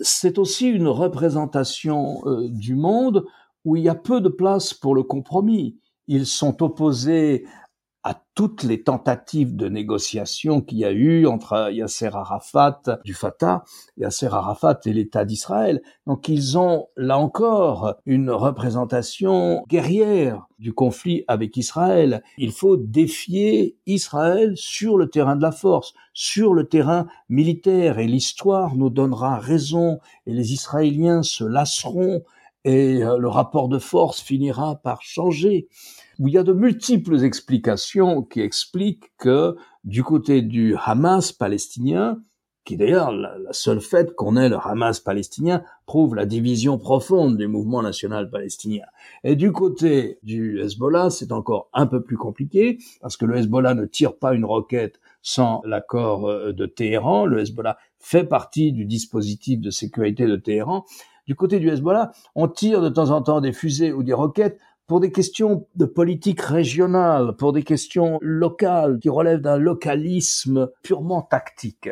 c'est 0.01 0.39
aussi 0.39 0.69
une 0.69 0.89
représentation 0.89 2.23
euh, 2.27 2.49
du 2.51 2.75
monde 2.75 3.25
où 3.65 3.77
il 3.77 3.83
y 3.83 3.89
a 3.89 3.95
peu 3.95 4.21
de 4.21 4.29
place 4.29 4.75
pour 4.75 4.95
le 4.95 5.03
compromis. 5.03 5.77
Ils 6.07 6.27
sont 6.27 6.63
opposés 6.63 7.45
à 8.07 8.23
toutes 8.37 8.63
les 8.63 8.85
tentatives 8.85 9.57
de 9.57 9.69
négociation 9.69 10.61
qu'il 10.61 10.79
y 10.79 10.85
a 10.85 10.93
eu 10.93 11.27
entre 11.27 11.73
Yasser 11.73 12.11
Arafat 12.13 13.01
du 13.05 13.15
Fatah, 13.15 13.65
Yasser 13.97 14.29
Arafat 14.29 14.79
et 14.87 14.93
l'État 14.93 15.25
d'Israël. 15.25 15.83
Donc 16.07 16.29
ils 16.29 16.57
ont 16.57 16.87
là 16.97 17.19
encore 17.19 17.97
une 18.07 18.31
représentation 18.31 19.65
guerrière 19.69 20.47
du 20.61 20.73
conflit 20.73 21.25
avec 21.27 21.57
Israël. 21.57 22.23
Il 22.39 22.53
faut 22.53 22.77
défier 22.77 23.77
Israël 23.87 24.53
sur 24.55 24.99
le 24.99 25.11
terrain 25.11 25.35
de 25.35 25.43
la 25.43 25.51
force, 25.51 25.93
sur 26.13 26.55
le 26.55 26.69
terrain 26.69 27.09
militaire 27.29 27.99
et 27.99 28.07
l'histoire 28.07 28.77
nous 28.77 28.91
donnera 28.91 29.41
raison 29.41 29.99
et 30.27 30.33
les 30.33 30.53
Israéliens 30.53 31.25
se 31.25 31.43
lasseront 31.43 32.23
et 32.65 33.03
euh, 33.03 33.19
le 33.19 33.29
rapport 33.29 33.69
de 33.69 33.81
force 33.81 34.21
finira 34.21 34.77
par 34.77 35.03
changer 35.03 35.67
où 36.19 36.29
il 36.29 36.35
y 36.35 36.39
a 36.39 36.43
de 36.43 36.53
multiples 36.53 37.23
explications 37.25 38.23
qui 38.23 38.41
expliquent 38.41 39.13
que 39.19 39.57
du 39.85 40.03
côté 40.03 40.43
du 40.43 40.75
Hamas 40.85 41.33
palestinien, 41.33 42.19
qui 42.67 42.77
d'ailleurs, 42.77 43.13
la, 43.13 43.33
seule 43.53 43.81
fait 43.81 44.15
qu'on 44.17 44.37
ait 44.37 44.49
le 44.49 44.57
Hamas 44.57 44.99
palestinien 44.99 45.63
prouve 45.87 46.17
la 46.17 46.27
division 46.27 46.79
profonde 46.79 47.37
du 47.37 47.47
mouvement 47.47 47.81
national 47.81 48.29
palestinien. 48.29 48.85
Et 49.23 49.37
du 49.37 49.53
côté 49.53 50.19
du 50.25 50.61
Hezbollah, 50.61 51.11
c'est 51.11 51.31
encore 51.31 51.71
un 51.73 51.87
peu 51.87 52.03
plus 52.03 52.17
compliqué, 52.17 52.79
parce 53.01 53.17
que 53.17 53.25
le 53.25 53.37
Hezbollah 53.37 53.75
ne 53.75 53.87
tire 53.87 54.17
pas 54.17 54.35
une 54.35 54.45
roquette 54.45 55.01
sans 55.23 55.63
l'accord 55.65 56.29
euh, 56.29 56.53
de 56.53 56.67
Téhéran. 56.67 57.25
Le 57.25 57.41
Hezbollah 57.41 57.79
fait 58.01 58.25
partie 58.25 58.73
du 58.73 58.85
dispositif 58.85 59.61
de 59.61 59.71
sécurité 59.71 60.27
de 60.27 60.37
Téhéran. 60.37 60.85
Du 61.27 61.37
côté 61.37 61.61
du 61.61 61.71
Hezbollah, 61.71 62.13
on 62.35 62.49
tire 62.49 62.81
de 62.81 62.89
temps 62.89 63.11
en 63.11 63.23
temps 63.23 63.41
des 63.41 63.53
fusées 63.53 63.93
ou 63.93 64.03
des 64.03 64.13
roquettes 64.13 64.59
pour 64.87 65.01
des 65.01 65.11
questions 65.11 65.67
de 65.75 65.85
politique 65.85 66.41
régionale, 66.41 67.35
pour 67.37 67.53
des 67.53 67.63
questions 67.63 68.19
locales 68.23 68.99
qui 69.01 69.09
relèvent 69.09 69.41
d'un 69.41 69.59
localisme 69.59 70.71
purement 70.83 71.23
tactique. 71.23 71.91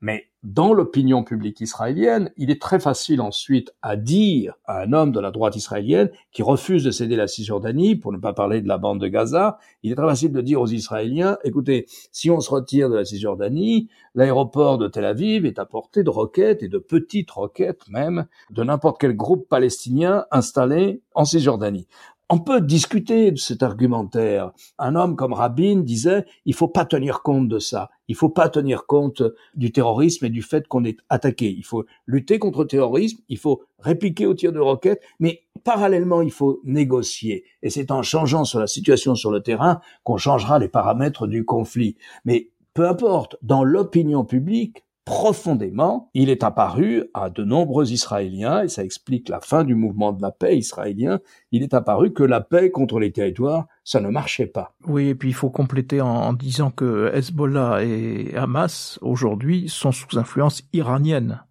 Mais 0.00 0.32
dans 0.42 0.72
l'opinion 0.72 1.22
publique 1.22 1.60
israélienne, 1.60 2.32
il 2.36 2.50
est 2.50 2.60
très 2.60 2.80
facile 2.80 3.20
ensuite 3.20 3.72
à 3.80 3.94
dire 3.94 4.54
à 4.64 4.82
un 4.82 4.92
homme 4.92 5.12
de 5.12 5.20
la 5.20 5.30
droite 5.30 5.54
israélienne 5.54 6.10
qui 6.32 6.42
refuse 6.42 6.82
de 6.82 6.90
céder 6.90 7.14
la 7.14 7.28
Cisjordanie, 7.28 7.94
pour 7.94 8.12
ne 8.12 8.18
pas 8.18 8.32
parler 8.32 8.60
de 8.60 8.66
la 8.66 8.78
bande 8.78 9.00
de 9.00 9.06
Gaza, 9.06 9.58
il 9.84 9.92
est 9.92 9.94
très 9.94 10.08
facile 10.08 10.32
de 10.32 10.40
dire 10.40 10.60
aux 10.60 10.66
Israéliens, 10.66 11.38
écoutez, 11.44 11.86
si 12.10 12.28
on 12.28 12.40
se 12.40 12.50
retire 12.50 12.90
de 12.90 12.96
la 12.96 13.04
Cisjordanie, 13.04 13.88
l'aéroport 14.16 14.78
de 14.78 14.88
Tel 14.88 15.04
Aviv 15.04 15.46
est 15.46 15.60
à 15.60 15.64
portée 15.64 16.02
de 16.02 16.10
roquettes 16.10 16.64
et 16.64 16.68
de 16.68 16.78
petites 16.78 17.30
roquettes 17.30 17.88
même 17.88 18.26
de 18.50 18.64
n'importe 18.64 19.00
quel 19.00 19.14
groupe 19.14 19.48
palestinien 19.48 20.24
installé 20.32 21.02
en 21.14 21.24
Cisjordanie. 21.24 21.86
On 22.28 22.38
peut 22.38 22.62
discuter 22.62 23.30
de 23.30 23.36
cet 23.36 23.62
argumentaire. 23.62 24.52
Un 24.78 24.94
homme 24.94 25.16
comme 25.16 25.34
Rabin 25.34 25.80
disait, 25.80 26.24
il 26.46 26.54
faut 26.54 26.68
pas 26.68 26.86
tenir 26.86 27.22
compte 27.22 27.48
de 27.48 27.58
ça. 27.58 27.90
Il 28.08 28.14
faut 28.14 28.30
pas 28.30 28.48
tenir 28.48 28.86
compte 28.86 29.22
du 29.54 29.70
terrorisme 29.70 30.24
et 30.24 30.30
du 30.30 30.40
fait 30.40 30.66
qu'on 30.66 30.84
est 30.84 30.96
attaqué. 31.10 31.50
Il 31.50 31.64
faut 31.64 31.84
lutter 32.06 32.38
contre 32.38 32.62
le 32.62 32.68
terrorisme, 32.68 33.18
il 33.28 33.38
faut 33.38 33.62
répliquer 33.78 34.26
au 34.26 34.34
tir 34.34 34.52
de 34.52 34.60
roquettes, 34.60 35.02
mais 35.20 35.42
parallèlement, 35.62 36.22
il 36.22 36.30
faut 36.30 36.60
négocier. 36.64 37.44
Et 37.62 37.70
c'est 37.70 37.90
en 37.90 38.02
changeant 38.02 38.44
sur 38.44 38.60
la 38.60 38.66
situation 38.66 39.14
sur 39.14 39.30
le 39.30 39.42
terrain 39.42 39.80
qu'on 40.02 40.16
changera 40.16 40.58
les 40.58 40.68
paramètres 40.68 41.26
du 41.26 41.44
conflit. 41.44 41.96
Mais 42.24 42.50
peu 42.74 42.88
importe, 42.88 43.36
dans 43.42 43.62
l'opinion 43.62 44.24
publique, 44.24 44.84
profondément, 45.04 46.10
il 46.14 46.30
est 46.30 46.44
apparu 46.44 47.04
à 47.12 47.28
de 47.28 47.42
nombreux 47.42 47.90
Israéliens, 47.90 48.62
et 48.62 48.68
ça 48.68 48.84
explique 48.84 49.28
la 49.28 49.40
fin 49.40 49.64
du 49.64 49.74
mouvement 49.74 50.12
de 50.12 50.22
la 50.22 50.30
paix 50.30 50.56
israélien, 50.56 51.20
il 51.50 51.62
est 51.62 51.74
apparu 51.74 52.12
que 52.12 52.22
la 52.22 52.40
paix 52.40 52.70
contre 52.70 53.00
les 53.00 53.10
territoires, 53.10 53.66
ça 53.84 54.00
ne 54.00 54.08
marchait 54.08 54.46
pas. 54.46 54.74
Oui, 54.86 55.08
et 55.08 55.14
puis 55.14 55.30
il 55.30 55.34
faut 55.34 55.50
compléter 55.50 56.00
en, 56.00 56.32
disant 56.32 56.70
que 56.70 57.10
Hezbollah 57.14 57.82
et 57.82 58.34
Hamas, 58.36 58.98
aujourd'hui, 59.02 59.68
sont 59.68 59.92
sous 59.92 60.18
influence 60.18 60.62
iranienne. 60.72 61.42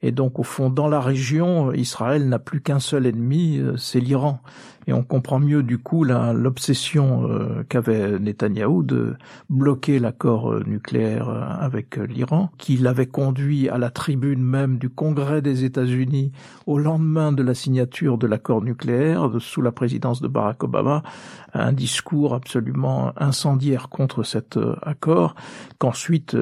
Et 0.00 0.12
donc, 0.12 0.38
au 0.38 0.44
fond, 0.44 0.70
dans 0.70 0.88
la 0.88 1.00
région, 1.00 1.72
Israël 1.72 2.28
n'a 2.28 2.38
plus 2.38 2.60
qu'un 2.60 2.78
seul 2.78 3.06
ennemi, 3.06 3.58
euh, 3.58 3.76
c'est 3.76 3.98
l'Iran. 3.98 4.40
Et 4.86 4.92
on 4.92 5.02
comprend 5.02 5.38
mieux, 5.38 5.62
du 5.62 5.78
coup, 5.78 6.04
l'obsession 6.04 7.28
euh, 7.28 7.64
qu'avait 7.68 8.18
Netanyahou 8.18 8.84
de 8.84 9.16
bloquer 9.50 9.98
l'accord 9.98 10.52
euh, 10.52 10.62
nucléaire 10.66 11.28
avec 11.28 11.96
l'Iran, 11.96 12.50
qui 12.58 12.76
l'avait 12.76 13.06
conduit 13.06 13.68
à 13.68 13.76
la 13.76 13.90
tribune 13.90 14.42
même 14.42 14.78
du 14.78 14.88
Congrès 14.88 15.42
des 15.42 15.64
États-Unis 15.64 16.32
au 16.66 16.78
lendemain 16.78 17.32
de 17.32 17.42
la 17.42 17.54
signature 17.54 18.18
de 18.18 18.26
l'accord 18.26 18.62
nucléaire, 18.62 19.30
sous 19.40 19.60
la 19.60 19.72
présidence 19.72 20.22
de 20.22 20.28
Barack 20.28 20.62
Obama, 20.62 21.02
un 21.52 21.72
discours 21.72 22.34
absolument 22.34 23.12
incendiaire 23.18 23.88
contre 23.90 24.22
cet 24.22 24.58
accord, 24.82 25.34
qu'ensuite, 25.78 26.36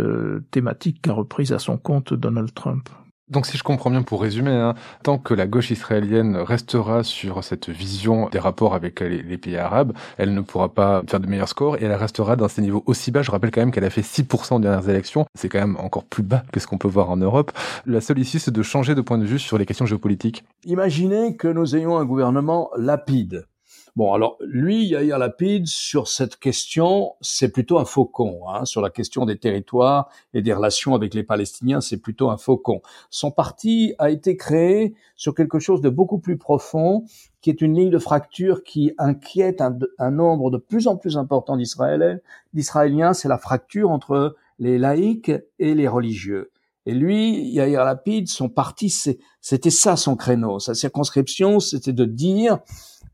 thématique 0.52 1.02
qu'a 1.02 1.14
reprise 1.14 1.52
à 1.52 1.58
son 1.58 1.78
compte 1.78 2.14
Donald 2.14 2.52
Trump. 2.54 2.88
Donc 3.28 3.46
si 3.46 3.56
je 3.56 3.64
comprends 3.64 3.90
bien 3.90 4.02
pour 4.02 4.22
résumer, 4.22 4.52
hein, 4.52 4.74
tant 5.02 5.18
que 5.18 5.34
la 5.34 5.48
gauche 5.48 5.72
israélienne 5.72 6.36
restera 6.36 7.02
sur 7.02 7.42
cette 7.42 7.68
vision 7.68 8.28
des 8.28 8.38
rapports 8.38 8.72
avec 8.72 9.00
les, 9.00 9.36
pays 9.36 9.56
arabes, 9.56 9.92
elle 10.16 10.32
ne 10.32 10.40
pourra 10.42 10.68
pas 10.68 11.02
faire 11.08 11.18
de 11.18 11.26
meilleurs 11.26 11.48
scores 11.48 11.76
et 11.76 11.84
elle 11.84 11.94
restera 11.94 12.36
dans 12.36 12.46
ces 12.46 12.62
niveaux 12.62 12.84
aussi 12.86 13.10
bas. 13.10 13.22
Je 13.22 13.32
rappelle 13.32 13.50
quand 13.50 13.60
même 13.60 13.72
qu'elle 13.72 13.84
a 13.84 13.90
fait 13.90 14.02
6% 14.02 14.54
aux 14.54 14.60
dernières 14.60 14.88
élections. 14.88 15.26
C'est 15.34 15.48
quand 15.48 15.58
même 15.58 15.76
encore 15.80 16.04
plus 16.04 16.22
bas 16.22 16.44
que 16.52 16.60
ce 16.60 16.68
qu'on 16.68 16.78
peut 16.78 16.86
voir 16.86 17.10
en 17.10 17.16
Europe. 17.16 17.50
La 17.84 18.00
seule 18.00 18.20
issue, 18.20 18.38
c'est 18.38 18.52
de 18.52 18.62
changer 18.62 18.94
de 18.94 19.00
point 19.00 19.18
de 19.18 19.24
vue 19.24 19.40
sur 19.40 19.58
les 19.58 19.66
questions 19.66 19.86
géopolitiques. 19.86 20.44
Imaginez 20.64 21.36
que 21.36 21.48
nous 21.48 21.74
ayons 21.74 21.98
un 21.98 22.04
gouvernement 22.04 22.70
lapide 22.76 23.46
Bon, 23.96 24.12
alors 24.12 24.36
lui, 24.42 24.84
Yair 24.88 25.18
Lapide, 25.18 25.66
sur 25.66 26.06
cette 26.06 26.36
question, 26.36 27.14
c'est 27.22 27.48
plutôt 27.48 27.78
un 27.78 27.86
faucon. 27.86 28.46
Hein, 28.46 28.66
sur 28.66 28.82
la 28.82 28.90
question 28.90 29.24
des 29.24 29.38
territoires 29.38 30.10
et 30.34 30.42
des 30.42 30.52
relations 30.52 30.94
avec 30.94 31.14
les 31.14 31.22
Palestiniens, 31.22 31.80
c'est 31.80 31.96
plutôt 31.96 32.28
un 32.28 32.36
faucon. 32.36 32.82
Son 33.08 33.30
parti 33.30 33.94
a 33.98 34.10
été 34.10 34.36
créé 34.36 34.94
sur 35.16 35.34
quelque 35.34 35.58
chose 35.58 35.80
de 35.80 35.88
beaucoup 35.88 36.18
plus 36.18 36.36
profond, 36.36 37.04
qui 37.40 37.48
est 37.48 37.62
une 37.62 37.74
ligne 37.74 37.88
de 37.88 37.98
fracture 37.98 38.64
qui 38.64 38.92
inquiète 38.98 39.62
un, 39.62 40.10
nombre 40.10 40.50
de 40.50 40.58
plus 40.58 40.88
en 40.88 40.98
plus 40.98 41.16
important 41.16 41.56
d'Israéliens. 41.56 43.14
C'est 43.14 43.28
la 43.28 43.38
fracture 43.38 43.88
entre 43.88 44.36
les 44.58 44.76
laïcs 44.76 45.32
et 45.58 45.74
les 45.74 45.88
religieux. 45.88 46.50
Et 46.84 46.92
lui, 46.92 47.48
Yair 47.48 47.84
Lapide, 47.84 48.28
son 48.28 48.50
parti, 48.50 48.90
c'était 49.40 49.70
ça 49.70 49.96
son 49.96 50.16
créneau. 50.16 50.60
Sa 50.60 50.74
circonscription, 50.74 51.60
c'était 51.60 51.94
de 51.94 52.04
dire 52.04 52.58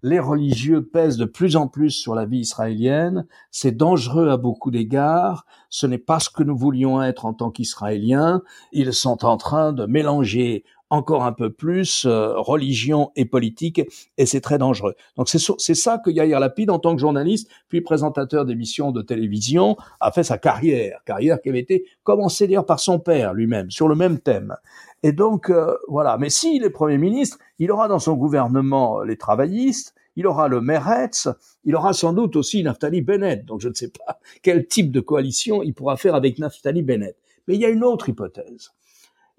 les 0.03 0.19
religieux 0.19 0.85
pèsent 0.85 1.17
de 1.17 1.25
plus 1.25 1.57
en 1.57 1.69
plus 1.69 1.91
sur 1.91 2.15
la 2.15 2.27
vie 2.27 2.41
israélienne, 2.41 3.27
c'est 3.51 3.77
dangereux 3.77 4.29
à 4.29 4.37
beaucoup 4.37 4.71
d'égards, 4.71 5.47
ce 5.71 5.87
n'est 5.87 5.99
pas 5.99 6.19
ce 6.19 6.31
que 6.31 6.43
nous 6.43 6.57
voulions 6.57 7.03
être 7.03 7.25
en 7.25 7.35
tant 7.35 7.51
qu'Israéliens, 7.51 8.43
ils 8.73 8.93
sont 8.93 9.25
en 9.25 9.37
train 9.37 9.73
de 9.73 9.87
mélanger 9.87 10.65
encore 10.93 11.25
un 11.25 11.33
peu 11.33 11.51
plus 11.51 12.05
euh, 12.05 12.35
religion 12.37 13.13
et 13.17 13.25
politique, 13.25 13.81
et 14.19 14.27
c'est 14.27 14.43
très 14.43 14.59
dangereux. 14.59 14.95
Donc 15.17 15.31
c'est 15.31 15.75
ça 15.75 15.97
que 15.97 16.11
Yair 16.11 16.39
Lapid, 16.39 16.69
en 16.69 16.79
tant 16.79 16.95
que 16.95 17.01
journaliste, 17.01 17.49
puis 17.71 17.81
présentateur 17.81 18.45
d'émissions 18.45 18.93
de 18.93 19.01
télévision, 19.01 19.79
a 20.01 20.13
fait 20.13 20.23
sa 20.23 20.37
carrière, 20.37 21.01
carrière 21.07 21.41
qui 21.41 21.49
avait 21.49 21.61
été 21.61 21.87
commencée 22.03 22.47
d'ailleurs 22.47 22.67
par 22.67 22.79
son 22.79 22.99
père 22.99 23.33
lui-même, 23.33 23.71
sur 23.71 23.89
le 23.89 23.95
même 23.95 24.19
thème. 24.19 24.55
Et 25.03 25.13
donc, 25.13 25.51
euh, 25.51 25.77
voilà. 25.89 26.17
Mais 26.19 26.31
s'il 26.31 26.65
est 26.65 26.71
Premier 26.71 26.99
ministre, 26.99 27.39
il 27.59 27.71
aura 27.73 27.89
dans 27.89 27.99
son 27.99 28.15
gouvernement 28.15 29.03
les 29.03 29.17
travaillistes, 29.17 29.95
il 30.17 30.27
aura 30.27 30.49
le 30.49 30.61
Meretz, 30.61 31.29
il 31.65 31.75
aura 31.75 31.93
sans 31.93 32.13
doute 32.13 32.37
aussi 32.37 32.63
Naftali 32.63 33.03
Bennett. 33.03 33.45
Donc 33.45 33.61
je 33.61 33.69
ne 33.69 33.75
sais 33.75 33.89
pas 33.89 34.19
quel 34.43 34.67
type 34.67 34.93
de 34.93 35.01
coalition 35.01 35.63
il 35.63 35.75
pourra 35.75 35.97
faire 35.97 36.15
avec 36.15 36.39
Naftali 36.39 36.83
Bennett. 36.83 37.17
Mais 37.49 37.55
il 37.55 37.61
y 37.61 37.65
a 37.65 37.71
une 37.71 37.85
autre 37.85 38.09
hypothèse 38.09 38.73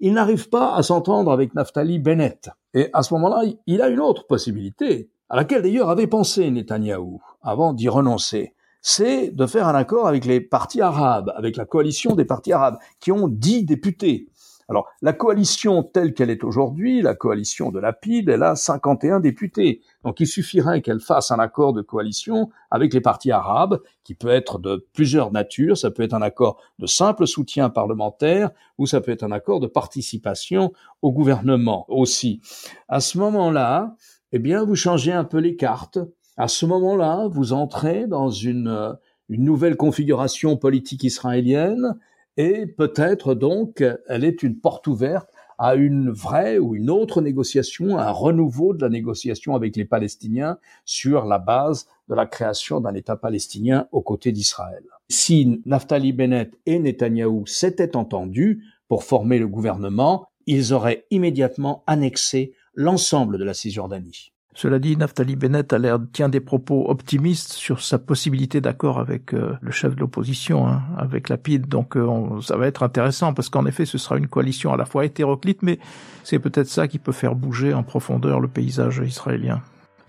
il 0.00 0.12
n'arrive 0.12 0.48
pas 0.48 0.74
à 0.74 0.82
s'entendre 0.82 1.32
avec 1.32 1.54
Naftali 1.54 1.98
Bennett. 1.98 2.50
Et 2.74 2.90
à 2.92 3.02
ce 3.02 3.14
moment-là, 3.14 3.42
il 3.66 3.82
a 3.82 3.88
une 3.88 4.00
autre 4.00 4.26
possibilité, 4.26 5.08
à 5.28 5.36
laquelle 5.36 5.62
d'ailleurs 5.62 5.90
avait 5.90 6.06
pensé 6.06 6.50
Netanyahou 6.50 7.22
avant 7.42 7.72
d'y 7.72 7.88
renoncer. 7.88 8.54
C'est 8.82 9.30
de 9.30 9.46
faire 9.46 9.66
un 9.66 9.74
accord 9.74 10.06
avec 10.06 10.26
les 10.26 10.42
partis 10.42 10.82
arabes, 10.82 11.32
avec 11.36 11.56
la 11.56 11.64
coalition 11.64 12.14
des 12.14 12.26
partis 12.26 12.52
arabes, 12.52 12.76
qui 13.00 13.12
ont 13.12 13.28
dix 13.28 13.64
députés. 13.64 14.28
Alors, 14.68 14.88
la 15.02 15.12
coalition 15.12 15.82
telle 15.82 16.14
qu'elle 16.14 16.30
est 16.30 16.44
aujourd'hui, 16.44 17.02
la 17.02 17.14
coalition 17.14 17.70
de 17.70 17.78
Lapide, 17.78 18.28
elle 18.28 18.42
a 18.42 18.56
51 18.56 19.20
députés. 19.20 19.82
Donc, 20.04 20.20
il 20.20 20.26
suffirait 20.26 20.80
qu'elle 20.80 21.00
fasse 21.00 21.30
un 21.30 21.38
accord 21.38 21.72
de 21.72 21.82
coalition 21.82 22.50
avec 22.70 22.94
les 22.94 23.00
partis 23.00 23.30
arabes, 23.30 23.80
qui 24.04 24.14
peut 24.14 24.28
être 24.28 24.58
de 24.58 24.86
plusieurs 24.92 25.32
natures. 25.32 25.76
Ça 25.76 25.90
peut 25.90 26.02
être 26.02 26.14
un 26.14 26.22
accord 26.22 26.60
de 26.78 26.86
simple 26.86 27.26
soutien 27.26 27.68
parlementaire, 27.70 28.50
ou 28.78 28.86
ça 28.86 29.00
peut 29.00 29.12
être 29.12 29.22
un 29.22 29.32
accord 29.32 29.60
de 29.60 29.66
participation 29.66 30.72
au 31.02 31.12
gouvernement 31.12 31.84
aussi. 31.88 32.40
À 32.88 33.00
ce 33.00 33.18
moment-là, 33.18 33.96
eh 34.32 34.38
bien, 34.38 34.64
vous 34.64 34.76
changez 34.76 35.12
un 35.12 35.24
peu 35.24 35.38
les 35.38 35.56
cartes. 35.56 35.98
À 36.36 36.48
ce 36.48 36.66
moment-là, 36.66 37.28
vous 37.28 37.52
entrez 37.52 38.06
dans 38.06 38.30
une, 38.30 38.96
une 39.28 39.44
nouvelle 39.44 39.76
configuration 39.76 40.56
politique 40.56 41.04
israélienne 41.04 41.96
et 42.36 42.66
peut-être 42.66 43.34
donc 43.34 43.84
elle 44.08 44.24
est 44.24 44.42
une 44.42 44.58
porte 44.58 44.86
ouverte 44.86 45.30
à 45.58 45.74
une 45.76 46.10
vraie 46.10 46.58
ou 46.58 46.74
une 46.74 46.90
autre 46.90 47.20
négociation, 47.20 47.96
un 47.98 48.10
renouveau 48.10 48.74
de 48.74 48.82
la 48.82 48.88
négociation 48.88 49.54
avec 49.54 49.76
les 49.76 49.84
Palestiniens 49.84 50.58
sur 50.84 51.24
la 51.24 51.38
base 51.38 51.86
de 52.08 52.14
la 52.14 52.26
création 52.26 52.80
d'un 52.80 52.94
État 52.94 53.16
palestinien 53.16 53.86
aux 53.92 54.02
côtés 54.02 54.32
d'Israël. 54.32 54.84
Si 55.08 55.62
Naftali 55.64 56.12
Bennett 56.12 56.58
et 56.66 56.78
Netanyahou 56.78 57.46
s'étaient 57.46 57.96
entendus 57.96 58.64
pour 58.88 59.04
former 59.04 59.38
le 59.38 59.48
gouvernement, 59.48 60.26
ils 60.46 60.72
auraient 60.72 61.06
immédiatement 61.10 61.84
annexé 61.86 62.52
l'ensemble 62.74 63.38
de 63.38 63.44
la 63.44 63.54
Cisjordanie. 63.54 64.33
Cela 64.54 64.78
dit, 64.78 64.96
Naftali 64.96 65.34
Bennett 65.34 65.72
a 65.72 65.78
l'air 65.78 65.98
tient 66.12 66.28
des 66.28 66.40
propos 66.40 66.88
optimistes 66.88 67.52
sur 67.52 67.80
sa 67.80 67.98
possibilité 67.98 68.60
d'accord 68.60 69.00
avec 69.00 69.34
euh, 69.34 69.54
le 69.60 69.72
chef 69.72 69.96
de 69.96 70.00
l'opposition, 70.00 70.68
hein, 70.68 70.82
avec 70.96 71.28
Lapide. 71.28 71.66
Donc 71.66 71.96
euh, 71.96 72.40
ça 72.40 72.56
va 72.56 72.68
être 72.68 72.84
intéressant 72.84 73.34
parce 73.34 73.48
qu'en 73.48 73.66
effet, 73.66 73.84
ce 73.84 73.98
sera 73.98 74.16
une 74.16 74.28
coalition 74.28 74.72
à 74.72 74.76
la 74.76 74.84
fois 74.84 75.04
hétéroclite, 75.04 75.62
mais 75.62 75.80
c'est 76.22 76.38
peut-être 76.38 76.68
ça 76.68 76.86
qui 76.86 77.00
peut 77.00 77.12
faire 77.12 77.34
bouger 77.34 77.74
en 77.74 77.82
profondeur 77.82 78.38
le 78.38 78.46
paysage 78.46 79.02
israélien. 79.04 79.60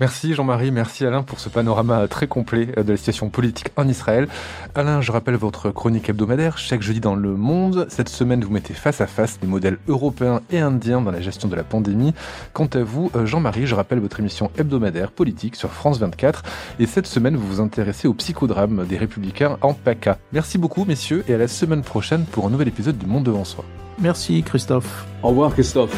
Merci 0.02 0.34
Jean-Marie, 0.34 0.72
merci 0.72 1.06
Alain 1.06 1.24
pour 1.24 1.40
ce 1.40 1.48
panorama 1.48 2.08
très 2.10 2.28
complet 2.28 2.66
de 2.66 2.92
la 2.92 2.98
situation 2.98 3.30
politique 3.30 3.70
en 3.78 3.88
Israël. 3.88 4.28
Alain, 4.76 5.00
je 5.00 5.12
rappelle 5.14 5.36
votre 5.36 5.72
chronique 5.72 6.10
hebdomadaire 6.10 6.58
chaque 6.58 6.82
jeudi 6.82 7.00
dans 7.00 7.16
Le 7.16 7.36
Monde. 7.36 7.88
Cette 7.90 8.10
semaine, 8.10 8.44
vous 8.44 8.52
mettez 8.52 8.74
face 8.74 9.00
à 9.00 9.08
face 9.08 9.40
les 9.42 9.48
modèles 9.48 9.78
européens 9.88 10.42
et 10.52 10.60
indiens 10.60 11.00
dans 11.00 11.12
la 11.12 11.22
gestion 11.22 11.48
de 11.48 11.56
la 11.56 11.64
pandémie. 11.64 12.14
Quant 12.52 12.70
à 12.74 12.84
vous, 12.84 13.10
euh, 13.16 13.26
Jean-Marie, 13.26 13.68
je 13.68 13.76
rappelle 13.76 14.00
votre 14.00 14.20
émission 14.20 14.52
hebdomadaire 14.58 15.12
politique 15.12 15.56
sur 15.56 15.72
France 15.72 15.98
24. 16.00 16.44
Et 16.80 16.88
cette 16.88 17.08
semaine, 17.08 17.38
vous 17.38 17.48
vous 17.48 17.62
intéressez 17.62 18.10
au 18.10 18.14
psychodrame 18.14 18.86
des 18.86 18.98
républicains 18.98 19.58
en 19.62 19.74
PACA. 19.74 20.18
Merci 20.34 20.58
beaucoup 20.58 20.84
messieurs 20.84 21.24
et 21.30 21.34
à 21.34 21.38
la 21.38 21.48
semaine 21.48 21.84
prochaine 21.84 22.26
pour 22.26 22.46
un 22.46 22.50
nouvel 22.50 22.68
épisode 22.68 22.98
du 22.98 23.06
Monde 23.06 23.24
devant 23.24 23.46
soi. 23.46 23.64
Merci 24.00 24.44
Christophe. 24.44 25.06
Au 25.24 25.30
revoir 25.30 25.54
Christophe. 25.54 25.98